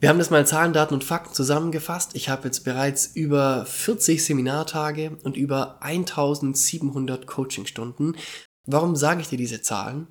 wir 0.00 0.08
haben 0.08 0.18
das 0.18 0.30
mal 0.30 0.40
in 0.40 0.46
Zahlen, 0.46 0.72
Daten 0.72 0.94
und 0.94 1.02
Fakten 1.02 1.34
zusammengefasst. 1.34 2.14
Ich 2.14 2.28
habe 2.28 2.44
jetzt 2.44 2.60
bereits 2.60 3.06
über 3.06 3.66
40 3.66 4.24
Seminartage 4.24 5.16
und 5.24 5.36
über 5.36 5.82
1700 5.82 7.26
Coachingstunden. 7.26 8.16
Warum 8.66 8.94
sage 8.94 9.22
ich 9.22 9.28
dir 9.28 9.38
diese 9.38 9.60
Zahlen? 9.60 10.06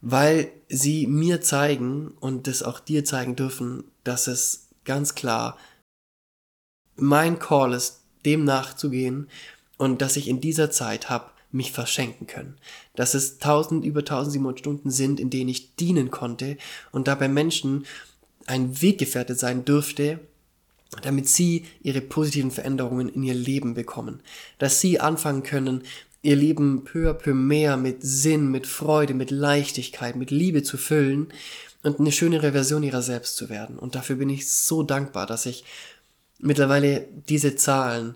Weil 0.00 0.50
sie 0.68 1.06
mir 1.06 1.40
zeigen 1.40 2.08
und 2.18 2.48
das 2.48 2.64
auch 2.64 2.80
dir 2.80 3.04
zeigen 3.04 3.36
dürfen, 3.36 3.84
dass 4.02 4.26
es 4.26 4.68
ganz 4.84 5.14
klar 5.14 5.56
mein 6.96 7.38
Call 7.38 7.74
ist, 7.74 8.00
dem 8.24 8.44
nachzugehen 8.44 9.28
und 9.78 10.02
dass 10.02 10.16
ich 10.16 10.26
in 10.26 10.40
dieser 10.40 10.72
Zeit 10.72 11.10
habe 11.10 11.30
mich 11.52 11.70
verschenken 11.70 12.26
können. 12.26 12.56
Dass 12.96 13.14
es 13.14 13.34
1000 13.34 13.84
über 13.84 14.00
1700 14.00 14.58
Stunden 14.58 14.90
sind, 14.90 15.20
in 15.20 15.30
denen 15.30 15.50
ich 15.50 15.76
dienen 15.76 16.10
konnte 16.10 16.56
und 16.90 17.06
dabei 17.06 17.28
Menschen 17.28 17.84
ein 18.46 18.80
Weggefährte 18.82 19.34
sein 19.34 19.64
dürfte, 19.64 20.18
damit 21.02 21.28
sie 21.28 21.64
ihre 21.82 22.00
positiven 22.00 22.50
Veränderungen 22.50 23.08
in 23.08 23.22
ihr 23.22 23.34
Leben 23.34 23.74
bekommen. 23.74 24.20
Dass 24.58 24.80
sie 24.80 25.00
anfangen 25.00 25.42
können, 25.42 25.82
ihr 26.22 26.36
Leben 26.36 26.84
peu 26.84 27.10
à 27.10 27.14
peu 27.14 27.34
mehr 27.34 27.76
mit 27.76 28.02
Sinn, 28.02 28.50
mit 28.50 28.66
Freude, 28.66 29.14
mit 29.14 29.30
Leichtigkeit, 29.30 30.16
mit 30.16 30.30
Liebe 30.30 30.62
zu 30.62 30.76
füllen 30.76 31.28
und 31.82 31.98
eine 31.98 32.12
schönere 32.12 32.52
Version 32.52 32.82
ihrer 32.82 33.02
selbst 33.02 33.36
zu 33.36 33.48
werden. 33.48 33.78
Und 33.78 33.94
dafür 33.94 34.16
bin 34.16 34.30
ich 34.30 34.50
so 34.50 34.82
dankbar, 34.82 35.26
dass 35.26 35.46
ich 35.46 35.64
mittlerweile 36.38 37.08
diese 37.28 37.56
Zahlen 37.56 38.14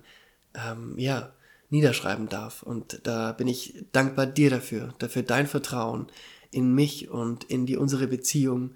ähm, 0.55 0.95
ja 0.99 1.33
niederschreiben 1.71 2.29
darf. 2.29 2.63
Und 2.63 3.01
da 3.05 3.33
bin 3.33 3.49
ich 3.49 3.85
dankbar 3.93 4.27
dir 4.27 4.51
dafür, 4.51 4.95
dafür 4.99 5.23
dein 5.23 5.47
Vertrauen 5.47 6.07
in 6.51 6.75
mich 6.75 7.11
und 7.11 7.45
in 7.45 7.67
die 7.67 7.77
unsere 7.77 8.07
Beziehung 8.07 8.73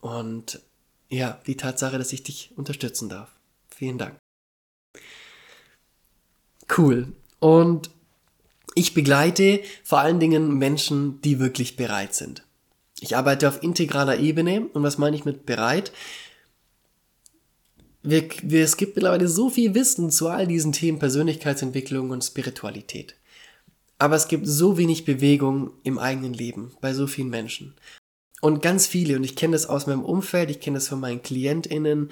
und 0.00 0.60
ja, 1.08 1.40
die 1.46 1.56
Tatsache, 1.56 1.98
dass 1.98 2.12
ich 2.12 2.22
dich 2.22 2.52
unterstützen 2.56 3.08
darf. 3.08 3.30
Vielen 3.68 3.98
Dank. 3.98 4.18
Cool. 6.76 7.12
Und 7.38 7.90
ich 8.74 8.94
begleite 8.94 9.60
vor 9.84 10.00
allen 10.00 10.20
Dingen 10.20 10.58
Menschen, 10.58 11.20
die 11.22 11.38
wirklich 11.38 11.76
bereit 11.76 12.14
sind. 12.14 12.44
Ich 13.00 13.16
arbeite 13.16 13.48
auf 13.48 13.62
integraler 13.62 14.18
Ebene 14.18 14.66
und 14.72 14.82
was 14.82 14.98
meine 14.98 15.16
ich 15.16 15.24
mit 15.24 15.46
bereit? 15.46 15.92
Wir, 18.02 18.28
wir, 18.42 18.64
es 18.64 18.76
gibt 18.76 18.96
mittlerweile 18.96 19.28
so 19.28 19.50
viel 19.50 19.74
Wissen 19.74 20.10
zu 20.10 20.28
all 20.28 20.46
diesen 20.46 20.72
Themen 20.72 20.98
Persönlichkeitsentwicklung 20.98 22.10
und 22.10 22.22
Spiritualität. 22.22 23.16
Aber 23.98 24.16
es 24.16 24.28
gibt 24.28 24.46
so 24.46 24.78
wenig 24.78 25.04
Bewegung 25.04 25.70
im 25.82 25.98
eigenen 25.98 26.32
Leben 26.32 26.72
bei 26.80 26.94
so 26.94 27.06
vielen 27.06 27.30
Menschen. 27.30 27.74
Und 28.40 28.62
ganz 28.62 28.86
viele, 28.86 29.16
und 29.16 29.24
ich 29.24 29.36
kenne 29.36 29.52
das 29.52 29.66
aus 29.66 29.86
meinem 29.86 30.04
Umfeld, 30.04 30.50
ich 30.50 30.60
kenne 30.60 30.76
das 30.76 30.88
von 30.88 31.00
meinen 31.00 31.22
KlientInnen, 31.22 32.10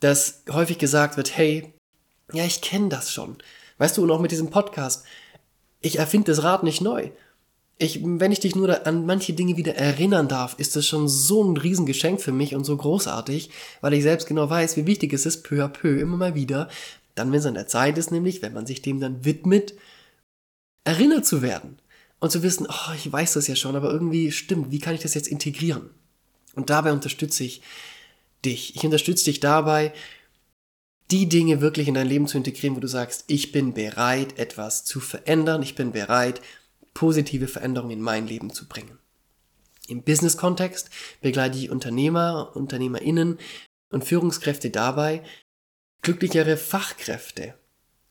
dass 0.00 0.44
häufig 0.50 0.78
gesagt 0.78 1.16
wird, 1.16 1.36
hey, 1.36 1.74
ja, 2.32 2.44
ich 2.44 2.60
kenne 2.60 2.88
das 2.88 3.12
schon. 3.12 3.36
Weißt 3.78 3.96
du, 3.96 4.02
und 4.02 4.10
auch 4.10 4.20
mit 4.20 4.30
diesem 4.30 4.50
Podcast, 4.50 5.04
ich 5.80 5.98
erfinde 5.98 6.32
das 6.32 6.42
Rad 6.42 6.62
nicht 6.62 6.80
neu. 6.80 7.10
Ich, 7.80 8.00
wenn 8.02 8.32
ich 8.32 8.40
dich 8.40 8.56
nur 8.56 8.86
an 8.86 9.06
manche 9.06 9.34
Dinge 9.34 9.56
wieder 9.56 9.76
erinnern 9.76 10.26
darf, 10.26 10.58
ist 10.58 10.74
das 10.74 10.86
schon 10.86 11.06
so 11.06 11.44
ein 11.44 11.56
Riesengeschenk 11.56 12.20
für 12.20 12.32
mich 12.32 12.56
und 12.56 12.64
so 12.64 12.76
großartig, 12.76 13.50
weil 13.80 13.94
ich 13.94 14.02
selbst 14.02 14.26
genau 14.26 14.50
weiß, 14.50 14.76
wie 14.76 14.86
wichtig 14.86 15.12
es 15.12 15.26
ist, 15.26 15.44
peu 15.44 15.64
à 15.64 15.68
peu, 15.68 16.00
immer 16.00 16.16
mal 16.16 16.34
wieder, 16.34 16.68
dann, 17.14 17.30
wenn 17.30 17.38
es 17.38 17.46
an 17.46 17.54
der 17.54 17.68
Zeit 17.68 17.96
ist, 17.98 18.10
nämlich, 18.10 18.42
wenn 18.42 18.52
man 18.52 18.66
sich 18.66 18.82
dem 18.82 19.00
dann 19.00 19.24
widmet, 19.24 19.74
erinnert 20.84 21.26
zu 21.26 21.42
werden 21.42 21.78
und 22.20 22.30
zu 22.30 22.42
wissen, 22.42 22.66
oh, 22.68 22.92
ich 22.94 23.10
weiß 23.10 23.34
das 23.34 23.46
ja 23.46 23.56
schon, 23.56 23.76
aber 23.76 23.90
irgendwie 23.90 24.32
stimmt, 24.32 24.70
wie 24.70 24.80
kann 24.80 24.94
ich 24.94 25.02
das 25.02 25.14
jetzt 25.14 25.28
integrieren? 25.28 25.90
Und 26.54 26.70
dabei 26.70 26.92
unterstütze 26.92 27.44
ich 27.44 27.62
dich. 28.44 28.74
Ich 28.76 28.84
unterstütze 28.84 29.26
dich 29.26 29.40
dabei, 29.40 29.92
die 31.10 31.28
Dinge 31.28 31.60
wirklich 31.60 31.88
in 31.88 31.94
dein 31.94 32.08
Leben 32.08 32.26
zu 32.26 32.36
integrieren, 32.36 32.76
wo 32.76 32.80
du 32.80 32.88
sagst, 32.88 33.24
ich 33.28 33.52
bin 33.52 33.72
bereit, 33.72 34.38
etwas 34.38 34.84
zu 34.84 35.00
verändern, 35.00 35.62
ich 35.62 35.74
bin 35.74 35.92
bereit, 35.92 36.40
positive 36.92 37.48
Veränderungen 37.48 37.92
in 37.92 38.02
mein 38.02 38.26
Leben 38.26 38.52
zu 38.52 38.66
bringen. 38.68 38.98
Im 39.86 40.02
Business-Kontext 40.02 40.90
begleite 41.22 41.56
ich 41.58 41.70
Unternehmer, 41.70 42.52
UnternehmerInnen 42.54 43.38
und 43.90 44.04
Führungskräfte 44.04 44.68
dabei, 44.68 45.22
glücklichere 46.02 46.56
Fachkräfte 46.58 47.54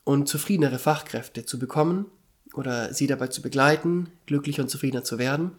und 0.03 0.27
zufriedenere 0.27 0.79
Fachkräfte 0.79 1.45
zu 1.45 1.59
bekommen 1.59 2.07
oder 2.53 2.93
sie 2.93 3.07
dabei 3.07 3.27
zu 3.27 3.41
begleiten, 3.41 4.09
glücklicher 4.25 4.63
und 4.63 4.69
zufriedener 4.69 5.03
zu 5.03 5.17
werden 5.17 5.51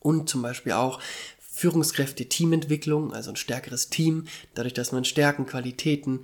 und 0.00 0.28
zum 0.28 0.42
Beispiel 0.42 0.72
auch 0.72 1.00
Führungskräfte 1.38 2.26
Teamentwicklung, 2.26 3.12
also 3.12 3.30
ein 3.30 3.36
stärkeres 3.36 3.88
Team, 3.88 4.26
dadurch, 4.54 4.74
dass 4.74 4.92
man 4.92 5.04
Stärken, 5.04 5.44
Qualitäten 5.44 6.20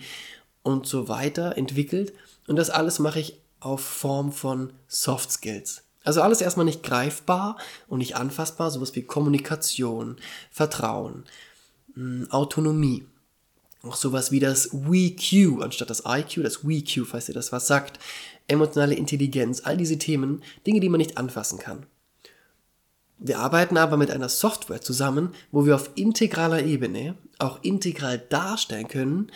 und 0.62 0.86
so 0.86 1.08
weiter 1.08 1.56
entwickelt. 1.56 2.12
Und 2.46 2.56
das 2.56 2.70
alles 2.70 3.00
mache 3.00 3.18
ich 3.18 3.40
auf 3.58 3.80
Form 3.80 4.30
von 4.30 4.72
Soft 4.86 5.32
Skills. 5.32 5.82
Also 6.04 6.20
alles 6.20 6.40
erstmal 6.40 6.66
nicht 6.66 6.82
greifbar 6.82 7.56
und 7.88 7.98
nicht 7.98 8.14
anfassbar, 8.14 8.70
sowas 8.70 8.94
wie 8.94 9.02
Kommunikation, 9.02 10.18
Vertrauen, 10.52 11.24
hm, 11.94 12.28
Autonomie. 12.30 13.06
Auch 13.82 13.96
sowas 13.96 14.30
wie 14.30 14.40
das 14.40 14.70
WeQ 14.72 15.62
anstatt 15.62 15.90
das 15.90 16.04
IQ, 16.06 16.42
das 16.42 16.66
WeQ, 16.66 17.06
falls 17.06 17.28
ihr 17.28 17.34
das 17.34 17.52
was 17.52 17.66
sagt. 17.66 17.98
Emotionale 18.48 18.94
Intelligenz, 18.94 19.62
all 19.64 19.76
diese 19.76 19.98
Themen, 19.98 20.42
Dinge, 20.66 20.80
die 20.80 20.88
man 20.88 20.98
nicht 20.98 21.18
anfassen 21.18 21.58
kann. 21.58 21.86
Wir 23.18 23.38
arbeiten 23.38 23.76
aber 23.76 23.96
mit 23.96 24.10
einer 24.10 24.28
Software 24.28 24.80
zusammen, 24.80 25.34
wo 25.50 25.64
wir 25.64 25.76
auf 25.76 25.90
integraler 25.94 26.62
Ebene 26.62 27.16
auch 27.38 27.62
integral 27.62 28.18
darstellen 28.18 28.88
können, 28.88 29.30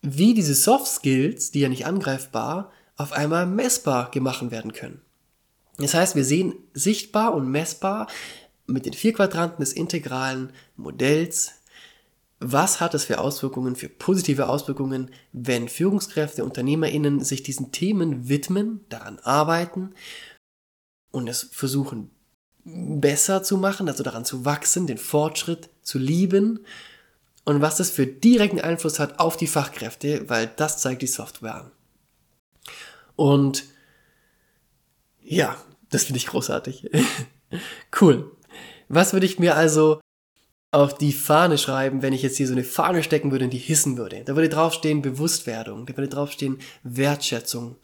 wie 0.00 0.32
diese 0.32 0.54
Soft 0.54 0.86
Skills, 0.86 1.50
die 1.50 1.60
ja 1.60 1.68
nicht 1.68 1.86
angreifbar, 1.86 2.72
auf 2.96 3.12
einmal 3.12 3.46
messbar 3.46 4.10
gemacht 4.10 4.50
werden 4.50 4.72
können. 4.72 5.02
Das 5.76 5.94
heißt, 5.94 6.16
wir 6.16 6.24
sehen 6.24 6.54
sichtbar 6.72 7.34
und 7.34 7.50
messbar 7.50 8.08
mit 8.66 8.86
den 8.86 8.92
vier 8.92 9.12
Quadranten 9.12 9.60
des 9.60 9.72
integralen 9.72 10.52
Modells, 10.76 11.57
was 12.40 12.80
hat 12.80 12.94
es 12.94 13.04
für 13.04 13.18
Auswirkungen, 13.18 13.74
für 13.74 13.88
positive 13.88 14.48
Auswirkungen, 14.48 15.10
wenn 15.32 15.68
Führungskräfte, 15.68 16.44
UnternehmerInnen 16.44 17.24
sich 17.24 17.42
diesen 17.42 17.72
Themen 17.72 18.28
widmen, 18.28 18.84
daran 18.88 19.18
arbeiten 19.20 19.94
und 21.10 21.28
es 21.28 21.48
versuchen 21.50 22.10
besser 22.64 23.42
zu 23.42 23.56
machen, 23.56 23.88
also 23.88 24.02
daran 24.02 24.24
zu 24.24 24.44
wachsen, 24.44 24.86
den 24.86 24.98
Fortschritt 24.98 25.70
zu 25.82 25.98
lieben 25.98 26.60
und 27.44 27.60
was 27.60 27.76
das 27.76 27.90
für 27.90 28.06
direkten 28.06 28.60
Einfluss 28.60 28.98
hat 28.98 29.18
auf 29.18 29.36
die 29.36 29.46
Fachkräfte, 29.46 30.28
weil 30.28 30.48
das 30.56 30.78
zeigt 30.78 31.02
die 31.02 31.06
Software 31.06 31.54
an. 31.54 31.70
Und 33.16 33.64
ja, 35.22 35.56
das 35.90 36.04
finde 36.04 36.18
ich 36.18 36.26
großartig. 36.26 36.90
cool. 38.00 38.36
Was 38.88 39.12
würde 39.12 39.26
ich 39.26 39.38
mir 39.38 39.56
also 39.56 40.00
auf 40.70 40.96
die 40.98 41.12
Fahne 41.12 41.56
schreiben, 41.56 42.02
wenn 42.02 42.12
ich 42.12 42.22
jetzt 42.22 42.36
hier 42.36 42.46
so 42.46 42.52
eine 42.52 42.64
Fahne 42.64 43.02
stecken 43.02 43.30
würde 43.30 43.46
und 43.46 43.52
die 43.52 43.58
hissen 43.58 43.96
würde? 43.96 44.22
Da 44.24 44.36
würde 44.36 44.48
draufstehen 44.48 45.02
Bewusstwerdung, 45.02 45.86
da 45.86 45.96
würde 45.96 46.08
draufstehen 46.08 46.58
Wertschätzung, 46.82 47.76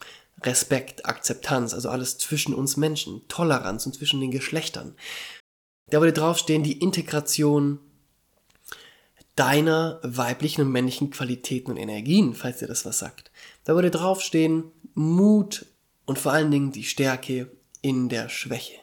Respekt, 0.43 1.05
Akzeptanz, 1.05 1.73
also 1.73 1.89
alles 1.89 2.17
zwischen 2.17 2.53
uns 2.53 2.77
Menschen, 2.77 3.27
Toleranz 3.27 3.85
und 3.85 3.95
zwischen 3.95 4.21
den 4.21 4.31
Geschlechtern. 4.31 4.95
Da 5.89 5.99
würde 5.99 6.13
draufstehen 6.13 6.63
die 6.63 6.79
Integration 6.79 7.79
deiner 9.35 9.99
weiblichen 10.03 10.61
und 10.61 10.71
männlichen 10.71 11.09
Qualitäten 11.09 11.71
und 11.71 11.77
Energien, 11.77 12.33
falls 12.33 12.59
dir 12.59 12.67
das 12.67 12.85
was 12.85 12.99
sagt. 12.99 13.31
Da 13.63 13.75
würde 13.75 13.91
draufstehen 13.91 14.71
Mut 14.93 15.65
und 16.05 16.19
vor 16.19 16.31
allen 16.31 16.51
Dingen 16.51 16.71
die 16.71 16.83
Stärke 16.83 17.51
in 17.81 18.09
der 18.09 18.29
Schwäche. 18.29 18.75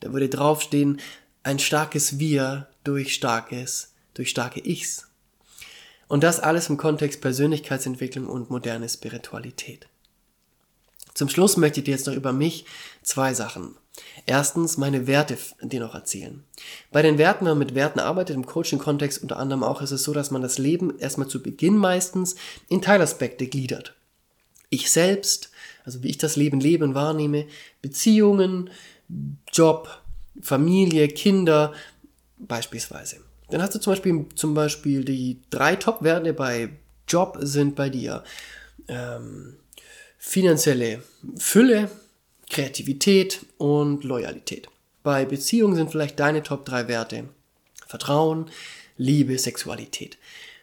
Da 0.00 0.12
würde 0.12 0.28
draufstehen 0.28 1.00
ein 1.42 1.58
starkes 1.58 2.18
Wir 2.18 2.68
durch 2.84 3.14
starkes, 3.14 3.92
durch 4.14 4.30
starke 4.30 4.60
Ichs. 4.60 5.08
Und 6.06 6.22
das 6.22 6.38
alles 6.38 6.68
im 6.68 6.76
Kontext 6.76 7.20
Persönlichkeitsentwicklung 7.20 8.26
und 8.26 8.50
moderne 8.50 8.88
Spiritualität. 8.88 9.88
Zum 11.14 11.28
Schluss 11.28 11.56
möchte 11.56 11.80
ich 11.80 11.84
dir 11.84 11.92
jetzt 11.92 12.06
noch 12.06 12.14
über 12.14 12.32
mich 12.32 12.66
zwei 13.02 13.34
Sachen. 13.34 13.76
Erstens 14.26 14.76
meine 14.76 15.06
Werte 15.06 15.38
dir 15.62 15.80
noch 15.80 15.94
erzählen. 15.94 16.42
Bei 16.90 17.02
den 17.02 17.18
Werten, 17.18 17.44
wenn 17.44 17.52
man 17.52 17.58
mit 17.58 17.74
Werten 17.76 18.00
arbeitet, 18.00 18.34
im 18.34 18.46
Coaching-Kontext 18.46 19.22
unter 19.22 19.36
anderem 19.36 19.62
auch, 19.62 19.80
ist 19.80 19.92
es 19.92 20.02
so, 20.02 20.12
dass 20.12 20.32
man 20.32 20.42
das 20.42 20.58
Leben 20.58 20.98
erstmal 20.98 21.28
zu 21.28 21.40
Beginn 21.40 21.76
meistens 21.76 22.34
in 22.68 22.82
Teilaspekte 22.82 23.46
gliedert. 23.46 23.94
Ich 24.70 24.90
selbst, 24.90 25.50
also 25.84 26.02
wie 26.02 26.08
ich 26.08 26.18
das 26.18 26.34
Leben 26.34 26.58
lebe 26.58 26.84
und 26.84 26.94
wahrnehme, 26.94 27.46
Beziehungen, 27.80 28.70
Job, 29.52 30.00
Familie, 30.40 31.06
Kinder, 31.06 31.72
beispielsweise. 32.38 33.16
Dann 33.50 33.62
hast 33.62 33.74
du 33.74 33.78
zum 33.78 33.92
Beispiel, 33.92 34.26
zum 34.34 34.54
Beispiel 34.54 35.04
die 35.04 35.40
drei 35.50 35.76
Top-Werte 35.76 36.32
bei 36.32 36.70
Job 37.06 37.38
sind 37.40 37.76
bei 37.76 37.90
dir 37.90 38.24
ähm, 38.88 39.56
finanzielle 40.18 41.02
Fülle, 41.36 41.90
Kreativität 42.50 43.44
und 43.58 44.04
Loyalität. 44.04 44.68
Bei 45.02 45.26
Beziehungen 45.26 45.76
sind 45.76 45.90
vielleicht 45.90 46.18
deine 46.18 46.42
Top 46.42 46.64
3 46.64 46.88
Werte 46.88 47.28
Vertrauen, 47.86 48.50
Liebe, 48.96 49.38
Sexualität. 49.38 50.16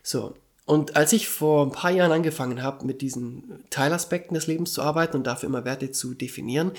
So. 0.03 0.35
Und 0.65 0.95
als 0.95 1.13
ich 1.13 1.27
vor 1.27 1.65
ein 1.65 1.71
paar 1.71 1.91
Jahren 1.91 2.11
angefangen 2.11 2.63
habe, 2.63 2.85
mit 2.85 3.01
diesen 3.01 3.63
Teilaspekten 3.69 4.33
des 4.33 4.47
Lebens 4.47 4.73
zu 4.73 4.81
arbeiten 4.81 5.17
und 5.17 5.27
dafür 5.27 5.49
immer 5.49 5.65
Werte 5.65 5.91
zu 5.91 6.13
definieren, 6.13 6.71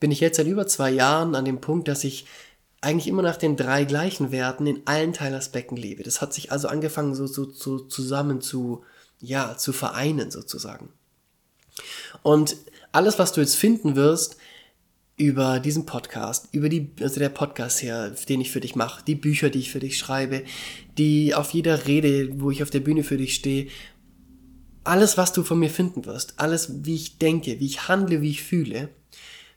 bin 0.00 0.10
ich 0.10 0.20
jetzt 0.20 0.36
seit 0.36 0.46
über 0.46 0.66
zwei 0.66 0.90
Jahren 0.90 1.34
an 1.34 1.44
dem 1.44 1.60
Punkt, 1.60 1.88
dass 1.88 2.04
ich 2.04 2.26
eigentlich 2.80 3.08
immer 3.08 3.22
nach 3.22 3.36
den 3.36 3.56
drei 3.56 3.84
gleichen 3.84 4.30
Werten 4.30 4.66
in 4.66 4.82
allen 4.86 5.12
Teilaspekten 5.12 5.76
lebe. 5.76 6.02
Das 6.02 6.20
hat 6.20 6.32
sich 6.32 6.52
also 6.52 6.68
angefangen, 6.68 7.14
so, 7.14 7.26
so, 7.26 7.50
so 7.50 7.78
zusammen 7.78 8.40
zu, 8.40 8.84
ja, 9.20 9.56
zu 9.56 9.72
vereinen 9.72 10.30
sozusagen. 10.30 10.92
Und 12.22 12.56
alles, 12.92 13.18
was 13.18 13.32
du 13.32 13.40
jetzt 13.40 13.56
finden 13.56 13.96
wirst, 13.96 14.36
über 15.16 15.58
diesen 15.58 15.84
Podcast, 15.84 16.48
über 16.52 16.68
die, 16.68 16.92
also 17.00 17.18
der 17.18 17.28
Podcast 17.28 17.82
her, 17.82 18.14
den 18.28 18.40
ich 18.40 18.52
für 18.52 18.60
dich 18.60 18.76
mache, 18.76 19.04
die 19.04 19.16
Bücher, 19.16 19.50
die 19.50 19.58
ich 19.58 19.72
für 19.72 19.80
dich 19.80 19.98
schreibe, 19.98 20.44
die 20.96 21.34
auf 21.34 21.50
jeder 21.50 21.86
Rede, 21.86 22.40
wo 22.40 22.52
ich 22.52 22.62
auf 22.62 22.70
der 22.70 22.80
Bühne 22.80 23.02
für 23.02 23.16
dich 23.16 23.34
stehe, 23.34 23.66
alles, 24.84 25.18
was 25.18 25.32
du 25.32 25.42
von 25.42 25.58
mir 25.58 25.70
finden 25.70 26.06
wirst, 26.06 26.34
alles, 26.38 26.84
wie 26.84 26.94
ich 26.94 27.18
denke, 27.18 27.58
wie 27.58 27.66
ich 27.66 27.88
handle, 27.88 28.22
wie 28.22 28.30
ich 28.30 28.44
fühle, 28.44 28.90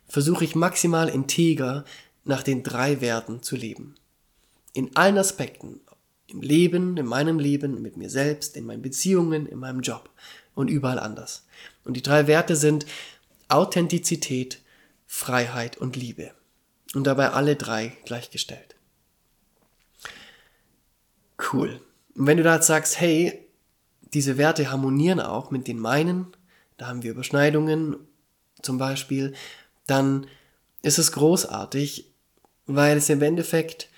versuche 0.07 0.43
ich 0.43 0.55
maximal 0.55 1.07
integer 1.07 1.85
nach 2.23 2.43
den 2.43 2.63
drei 2.63 3.01
Werten 3.01 3.41
zu 3.41 3.55
leben. 3.55 3.95
In 4.73 4.95
allen 4.95 5.17
Aspekten. 5.17 5.81
Im 6.27 6.41
Leben, 6.41 6.95
in 6.95 7.05
meinem 7.05 7.39
Leben, 7.39 7.81
mit 7.81 7.97
mir 7.97 8.09
selbst, 8.09 8.55
in 8.55 8.65
meinen 8.65 8.81
Beziehungen, 8.81 9.45
in 9.45 9.59
meinem 9.59 9.81
Job 9.81 10.09
und 10.55 10.69
überall 10.69 10.99
anders. 10.99 11.45
Und 11.83 11.95
die 11.97 12.01
drei 12.01 12.27
Werte 12.27 12.55
sind 12.55 12.85
Authentizität, 13.49 14.61
Freiheit 15.07 15.77
und 15.77 15.97
Liebe. 15.97 16.31
Und 16.93 17.05
dabei 17.05 17.31
alle 17.31 17.57
drei 17.57 17.97
gleichgestellt. 18.05 18.75
Cool. 21.51 21.81
Und 22.15 22.27
wenn 22.27 22.37
du 22.37 22.43
da 22.43 22.55
jetzt 22.55 22.67
sagst, 22.67 22.99
hey, 22.99 23.45
diese 24.13 24.37
Werte 24.37 24.71
harmonieren 24.71 25.19
auch 25.19 25.51
mit 25.51 25.67
den 25.67 25.79
meinen, 25.79 26.27
da 26.77 26.87
haben 26.87 27.03
wir 27.03 27.11
Überschneidungen 27.11 27.95
zum 28.61 28.77
Beispiel, 28.77 29.33
dann 29.87 30.27
ist 30.81 30.99
es 30.99 31.11
großartig, 31.11 32.10
weil 32.75 32.97
es 32.97 33.09
im 33.09 33.21
Endeffekt, 33.21 33.89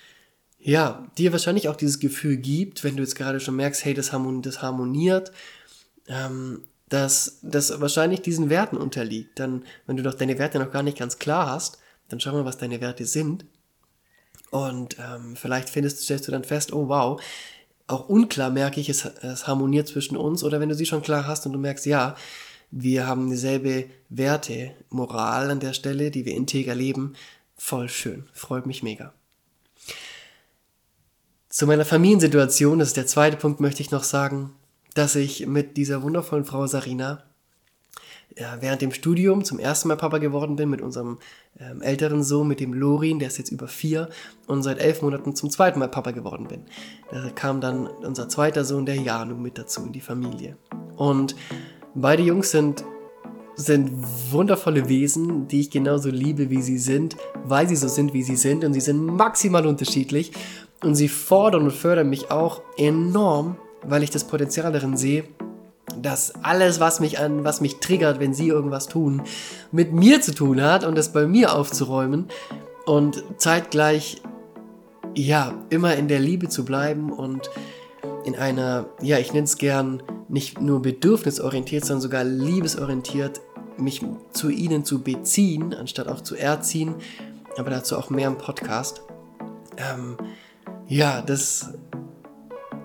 ja, 0.58 1.06
dir 1.18 1.32
wahrscheinlich 1.32 1.68
auch 1.68 1.76
dieses 1.76 1.98
Gefühl 1.98 2.36
gibt, 2.36 2.84
wenn 2.84 2.96
du 2.96 3.02
jetzt 3.02 3.16
gerade 3.16 3.40
schon 3.40 3.56
merkst, 3.56 3.84
hey, 3.84 3.94
das, 3.94 4.12
harmoniert, 4.12 5.32
ähm, 6.08 6.62
dass 6.88 7.38
das 7.42 7.80
wahrscheinlich 7.80 8.22
diesen 8.22 8.50
Werten 8.50 8.76
unterliegt. 8.76 9.38
Dann, 9.38 9.64
wenn 9.86 9.96
du 9.96 10.02
doch 10.02 10.14
deine 10.14 10.38
Werte 10.38 10.58
noch 10.58 10.70
gar 10.70 10.82
nicht 10.82 10.98
ganz 10.98 11.18
klar 11.18 11.50
hast, 11.50 11.78
dann 12.08 12.20
schau 12.20 12.32
mal, 12.32 12.44
was 12.44 12.58
deine 12.58 12.80
Werte 12.80 13.06
sind. 13.06 13.46
Und 14.50 14.96
ähm, 14.98 15.36
vielleicht 15.36 15.68
findest, 15.68 16.02
stellst 16.02 16.28
du 16.28 16.32
dann 16.32 16.44
fest, 16.44 16.72
oh 16.72 16.88
wow, 16.88 17.20
auch 17.86 18.08
unklar 18.08 18.50
merke 18.50 18.80
ich, 18.80 18.88
es, 18.88 19.04
es 19.04 19.46
harmoniert 19.46 19.88
zwischen 19.88 20.16
uns. 20.16 20.44
Oder 20.44 20.60
wenn 20.60 20.68
du 20.68 20.74
sie 20.74 20.86
schon 20.86 21.02
klar 21.02 21.26
hast 21.26 21.46
und 21.46 21.52
du 21.52 21.58
merkst, 21.58 21.86
ja, 21.86 22.16
wir 22.70 23.06
haben 23.06 23.30
dieselbe 23.30 23.86
Werte, 24.08 24.72
Moral 24.90 25.50
an 25.50 25.60
der 25.60 25.74
Stelle, 25.74 26.10
die 26.10 26.24
wir 26.24 26.34
integer 26.34 26.74
leben, 26.74 27.14
voll 27.64 27.88
schön, 27.88 28.28
freut 28.34 28.66
mich 28.66 28.82
mega. 28.82 29.14
Zu 31.48 31.66
meiner 31.66 31.86
Familiensituation, 31.86 32.78
das 32.78 32.88
ist 32.88 32.98
der 32.98 33.06
zweite 33.06 33.38
Punkt, 33.38 33.60
möchte 33.60 33.80
ich 33.80 33.90
noch 33.90 34.02
sagen, 34.02 34.52
dass 34.92 35.14
ich 35.14 35.46
mit 35.46 35.78
dieser 35.78 36.02
wundervollen 36.02 36.44
Frau 36.44 36.66
Sarina 36.66 37.22
ja, 38.36 38.60
während 38.60 38.82
dem 38.82 38.92
Studium 38.92 39.44
zum 39.44 39.58
ersten 39.58 39.88
Mal 39.88 39.96
Papa 39.96 40.18
geworden 40.18 40.56
bin, 40.56 40.68
mit 40.68 40.82
unserem 40.82 41.18
ähm, 41.58 41.80
älteren 41.80 42.22
Sohn, 42.22 42.48
mit 42.48 42.60
dem 42.60 42.74
Lorin, 42.74 43.18
der 43.18 43.28
ist 43.28 43.38
jetzt 43.38 43.50
über 43.52 43.68
vier, 43.68 44.10
und 44.46 44.62
seit 44.62 44.78
elf 44.78 45.00
Monaten 45.00 45.34
zum 45.34 45.48
zweiten 45.48 45.78
Mal 45.78 45.88
Papa 45.88 46.10
geworden 46.10 46.48
bin. 46.48 46.64
Da 47.10 47.30
kam 47.30 47.62
dann 47.62 47.86
unser 47.86 48.28
zweiter 48.28 48.64
Sohn, 48.64 48.84
der 48.84 48.96
Janu, 48.96 49.36
mit 49.36 49.56
dazu 49.56 49.82
in 49.84 49.92
die 49.92 50.00
Familie. 50.00 50.58
Und 50.96 51.34
beide 51.94 52.22
Jungs 52.22 52.50
sind 52.50 52.84
sind 53.56 53.92
wundervolle 54.30 54.88
Wesen, 54.88 55.48
die 55.48 55.60
ich 55.60 55.70
genauso 55.70 56.10
liebe, 56.10 56.50
wie 56.50 56.62
sie 56.62 56.78
sind, 56.78 57.16
weil 57.44 57.68
sie 57.68 57.76
so 57.76 57.88
sind, 57.88 58.12
wie 58.12 58.22
sie 58.22 58.36
sind. 58.36 58.64
Und 58.64 58.74
sie 58.74 58.80
sind 58.80 59.04
maximal 59.04 59.66
unterschiedlich. 59.66 60.32
Und 60.82 60.94
sie 60.96 61.08
fordern 61.08 61.64
und 61.64 61.72
fördern 61.72 62.10
mich 62.10 62.30
auch 62.30 62.62
enorm, 62.76 63.56
weil 63.82 64.02
ich 64.02 64.10
das 64.10 64.24
Potenzial 64.24 64.72
darin 64.72 64.96
sehe, 64.96 65.24
dass 66.00 66.34
alles, 66.42 66.80
was 66.80 67.00
mich 67.00 67.18
an, 67.18 67.44
was 67.44 67.60
mich 67.60 67.76
triggert, 67.76 68.20
wenn 68.20 68.34
sie 68.34 68.48
irgendwas 68.48 68.88
tun, 68.88 69.22
mit 69.70 69.92
mir 69.92 70.20
zu 70.20 70.34
tun 70.34 70.60
hat 70.60 70.84
und 70.84 70.98
es 70.98 71.10
bei 71.10 71.26
mir 71.26 71.54
aufzuräumen 71.54 72.28
und 72.86 73.22
zeitgleich, 73.38 74.20
ja, 75.14 75.54
immer 75.70 75.94
in 75.94 76.08
der 76.08 76.18
Liebe 76.18 76.48
zu 76.48 76.64
bleiben 76.64 77.12
und 77.12 77.48
in 78.24 78.36
einer, 78.36 78.86
ja, 79.00 79.18
ich 79.18 79.32
nenne 79.32 79.44
es 79.44 79.58
gern, 79.58 80.02
nicht 80.28 80.60
nur 80.60 80.82
bedürfnisorientiert, 80.82 81.84
sondern 81.84 82.00
sogar 82.00 82.24
liebesorientiert, 82.24 83.40
mich 83.76 84.04
zu 84.32 84.50
ihnen 84.50 84.84
zu 84.84 85.02
beziehen, 85.02 85.74
anstatt 85.74 86.08
auch 86.08 86.20
zu 86.20 86.36
erziehen, 86.36 86.94
aber 87.56 87.70
dazu 87.70 87.98
auch 87.98 88.10
mehr 88.10 88.28
im 88.28 88.38
Podcast. 88.38 89.02
Ähm, 89.76 90.16
ja, 90.86 91.22
das 91.22 91.72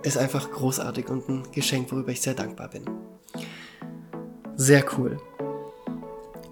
ist 0.03 0.17
einfach 0.17 0.51
großartig 0.51 1.09
und 1.09 1.29
ein 1.29 1.43
Geschenk, 1.51 1.91
worüber 1.91 2.11
ich 2.11 2.21
sehr 2.21 2.33
dankbar 2.33 2.69
bin. 2.69 2.85
Sehr 4.55 4.83
cool. 4.97 5.17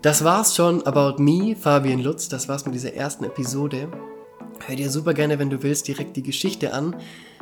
Das 0.01 0.23
war's 0.23 0.55
schon 0.55 0.85
about 0.85 1.21
me, 1.21 1.55
Fabian 1.55 2.01
Lutz. 2.01 2.29
Das 2.29 2.47
war's 2.47 2.65
mit 2.65 2.75
dieser 2.75 2.93
ersten 2.93 3.23
Episode. 3.25 3.89
Hör 4.65 4.75
dir 4.75 4.89
super 4.89 5.13
gerne, 5.13 5.39
wenn 5.39 5.49
du 5.49 5.63
willst, 5.63 5.87
direkt 5.87 6.15
die 6.15 6.23
Geschichte 6.23 6.73
an 6.73 6.95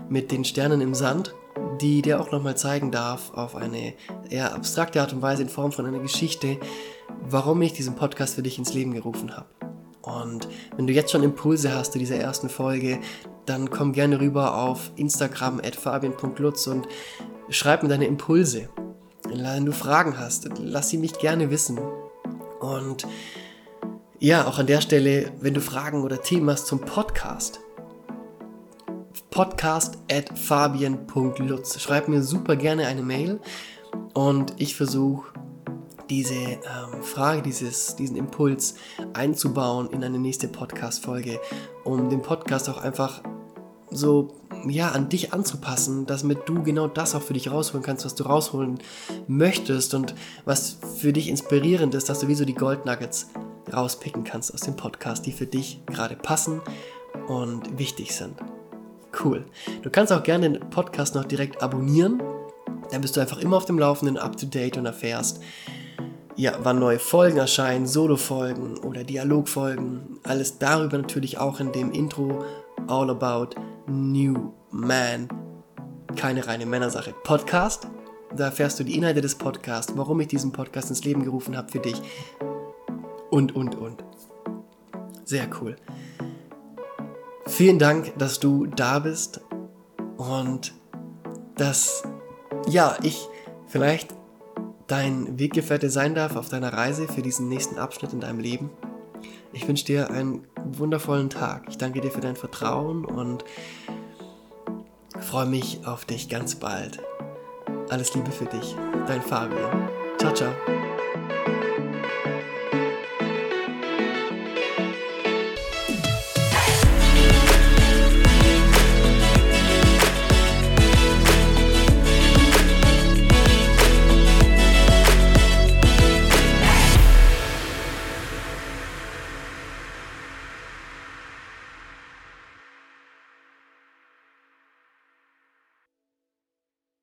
mit 0.09 0.31
den 0.31 0.45
Sternen 0.45 0.81
im 0.81 0.93
Sand, 0.93 1.33
die 1.81 2.01
dir 2.01 2.19
auch 2.19 2.31
nochmal 2.31 2.57
zeigen 2.57 2.91
darf, 2.91 3.33
auf 3.33 3.55
eine 3.55 3.93
eher 4.29 4.53
abstrakte 4.53 5.01
Art 5.01 5.13
und 5.13 5.21
Weise 5.21 5.43
in 5.43 5.49
Form 5.49 5.71
von 5.71 5.85
einer 5.85 5.99
Geschichte, 5.99 6.57
warum 7.27 7.61
ich 7.61 7.73
diesen 7.73 7.95
Podcast 7.95 8.35
für 8.35 8.43
dich 8.43 8.57
ins 8.57 8.73
Leben 8.73 8.93
gerufen 8.93 9.35
habe. 9.35 9.47
Und 10.01 10.47
wenn 10.75 10.85
du 10.85 10.93
jetzt 10.93 11.11
schon 11.11 11.23
Impulse 11.23 11.73
hast 11.73 11.93
zu 11.93 11.99
dieser 11.99 12.17
ersten 12.17 12.49
Folge, 12.49 12.99
dann 13.45 13.69
komm 13.69 13.91
gerne 13.91 14.19
rüber 14.19 14.55
auf 14.55 14.91
Instagram 14.95 15.59
at 15.59 15.75
fabian.lutz 15.75 16.67
und 16.67 16.87
schreib 17.49 17.83
mir 17.83 17.89
deine 17.89 18.05
Impulse. 18.05 18.69
Wenn 19.27 19.65
du 19.65 19.71
Fragen 19.71 20.19
hast, 20.19 20.49
lass 20.59 20.89
sie 20.89 20.97
mich 20.97 21.17
gerne 21.17 21.49
wissen. 21.49 21.79
Und 22.59 23.07
ja, 24.19 24.47
auch 24.47 24.59
an 24.59 24.67
der 24.67 24.81
Stelle, 24.81 25.31
wenn 25.39 25.53
du 25.53 25.61
Fragen 25.61 26.03
oder 26.03 26.21
Themen 26.21 26.49
hast 26.49 26.67
zum 26.67 26.79
Podcast, 26.81 27.59
podcast 29.35 29.97
at 30.09 30.29
fabian.lutz. 30.39 31.81
Schreib 31.81 32.07
mir 32.07 32.23
super 32.23 32.55
gerne 32.55 32.87
eine 32.87 33.03
Mail 33.03 33.41
und 34.13 34.53
ich 34.55 34.77
versuche 34.77 35.33
diese 36.09 36.35
ähm, 36.35 37.03
Frage, 37.03 37.41
dieses, 37.41 37.97
diesen 37.97 38.15
Impuls 38.15 38.75
einzubauen 39.11 39.89
in 39.89 40.05
eine 40.05 40.19
nächste 40.19 40.47
Podcast-Folge, 40.47 41.41
um 41.83 42.09
den 42.09 42.21
Podcast 42.21 42.69
auch 42.69 42.77
einfach 42.77 43.23
so 43.91 44.37
ja, 44.69 44.91
an 44.91 45.09
dich 45.09 45.33
anzupassen, 45.33 46.05
damit 46.05 46.47
du 46.47 46.63
genau 46.63 46.87
das 46.87 47.13
auch 47.13 47.21
für 47.21 47.33
dich 47.33 47.51
rausholen 47.51 47.83
kannst, 47.83 48.05
was 48.05 48.15
du 48.15 48.23
rausholen 48.23 48.79
möchtest 49.27 49.93
und 49.95 50.15
was 50.45 50.77
für 50.97 51.11
dich 51.11 51.27
inspirierend 51.27 51.93
ist, 51.93 52.07
dass 52.07 52.21
du 52.21 52.29
wie 52.29 52.35
so 52.35 52.45
die 52.45 52.55
Gold 52.55 52.85
Nuggets 52.85 53.27
rauspicken 53.73 54.23
kannst 54.23 54.53
aus 54.53 54.61
dem 54.61 54.77
Podcast, 54.77 55.25
die 55.25 55.33
für 55.33 55.45
dich 55.45 55.81
gerade 55.87 56.15
passen 56.15 56.61
und 57.27 57.77
wichtig 57.77 58.15
sind. 58.15 58.35
Cool. 59.23 59.45
Du 59.81 59.89
kannst 59.89 60.11
auch 60.11 60.23
gerne 60.23 60.49
den 60.49 60.69
Podcast 60.69 61.15
noch 61.15 61.25
direkt 61.25 61.61
abonnieren. 61.61 62.21
Dann 62.91 63.01
bist 63.01 63.15
du 63.15 63.21
einfach 63.21 63.39
immer 63.39 63.57
auf 63.57 63.65
dem 63.65 63.79
Laufenden, 63.79 64.17
up 64.17 64.37
to 64.37 64.45
date 64.45 64.77
und 64.77 64.85
erfährst, 64.85 65.41
ja, 66.35 66.53
wann 66.63 66.79
neue 66.79 66.99
Folgen 66.99 67.37
erscheinen, 67.37 67.87
Solo-Folgen 67.87 68.77
oder 68.79 69.03
Dialogfolgen. 69.03 70.19
Alles 70.23 70.59
darüber 70.59 70.97
natürlich 70.97 71.37
auch 71.37 71.59
in 71.59 71.71
dem 71.71 71.91
Intro 71.91 72.43
All 72.87 73.09
About 73.09 73.55
New 73.87 74.51
Man. 74.69 75.29
Keine 76.15 76.45
reine 76.45 76.65
Männersache. 76.65 77.13
Podcast. 77.23 77.87
Da 78.35 78.45
erfährst 78.45 78.79
du 78.79 78.83
die 78.83 78.97
Inhalte 78.97 79.21
des 79.21 79.35
Podcasts, 79.35 79.93
warum 79.95 80.19
ich 80.19 80.27
diesen 80.27 80.51
Podcast 80.51 80.89
ins 80.89 81.05
Leben 81.05 81.23
gerufen 81.23 81.55
habe 81.55 81.71
für 81.71 81.79
dich. 81.79 82.01
Und, 83.31 83.55
und, 83.55 83.75
und. 83.75 84.03
Sehr 85.23 85.47
cool. 85.61 85.77
Vielen 87.47 87.79
Dank, 87.79 88.17
dass 88.17 88.39
du 88.39 88.65
da 88.65 88.99
bist 88.99 89.41
und 90.17 90.73
dass, 91.55 92.03
ja, 92.67 92.97
ich 93.01 93.27
vielleicht 93.67 94.13
dein 94.87 95.39
Weggefährte 95.39 95.89
sein 95.89 96.15
darf 96.15 96.35
auf 96.35 96.49
deiner 96.49 96.73
Reise 96.73 97.07
für 97.07 97.21
diesen 97.21 97.47
nächsten 97.47 97.77
Abschnitt 97.77 98.13
in 98.13 98.19
deinem 98.19 98.39
Leben. 98.39 98.69
Ich 99.53 99.67
wünsche 99.67 99.85
dir 99.85 100.11
einen 100.11 100.45
wundervollen 100.63 101.29
Tag. 101.29 101.65
Ich 101.69 101.77
danke 101.77 102.01
dir 102.01 102.11
für 102.11 102.21
dein 102.21 102.35
Vertrauen 102.35 103.05
und 103.05 103.45
freue 105.19 105.45
mich 105.45 105.85
auf 105.85 106.05
dich 106.05 106.29
ganz 106.29 106.55
bald. 106.55 106.99
Alles 107.89 108.13
Liebe 108.15 108.31
für 108.31 108.45
dich, 108.45 108.75
dein 109.07 109.21
Fabian. 109.21 109.89
Ciao, 110.17 110.33
ciao. 110.33 110.51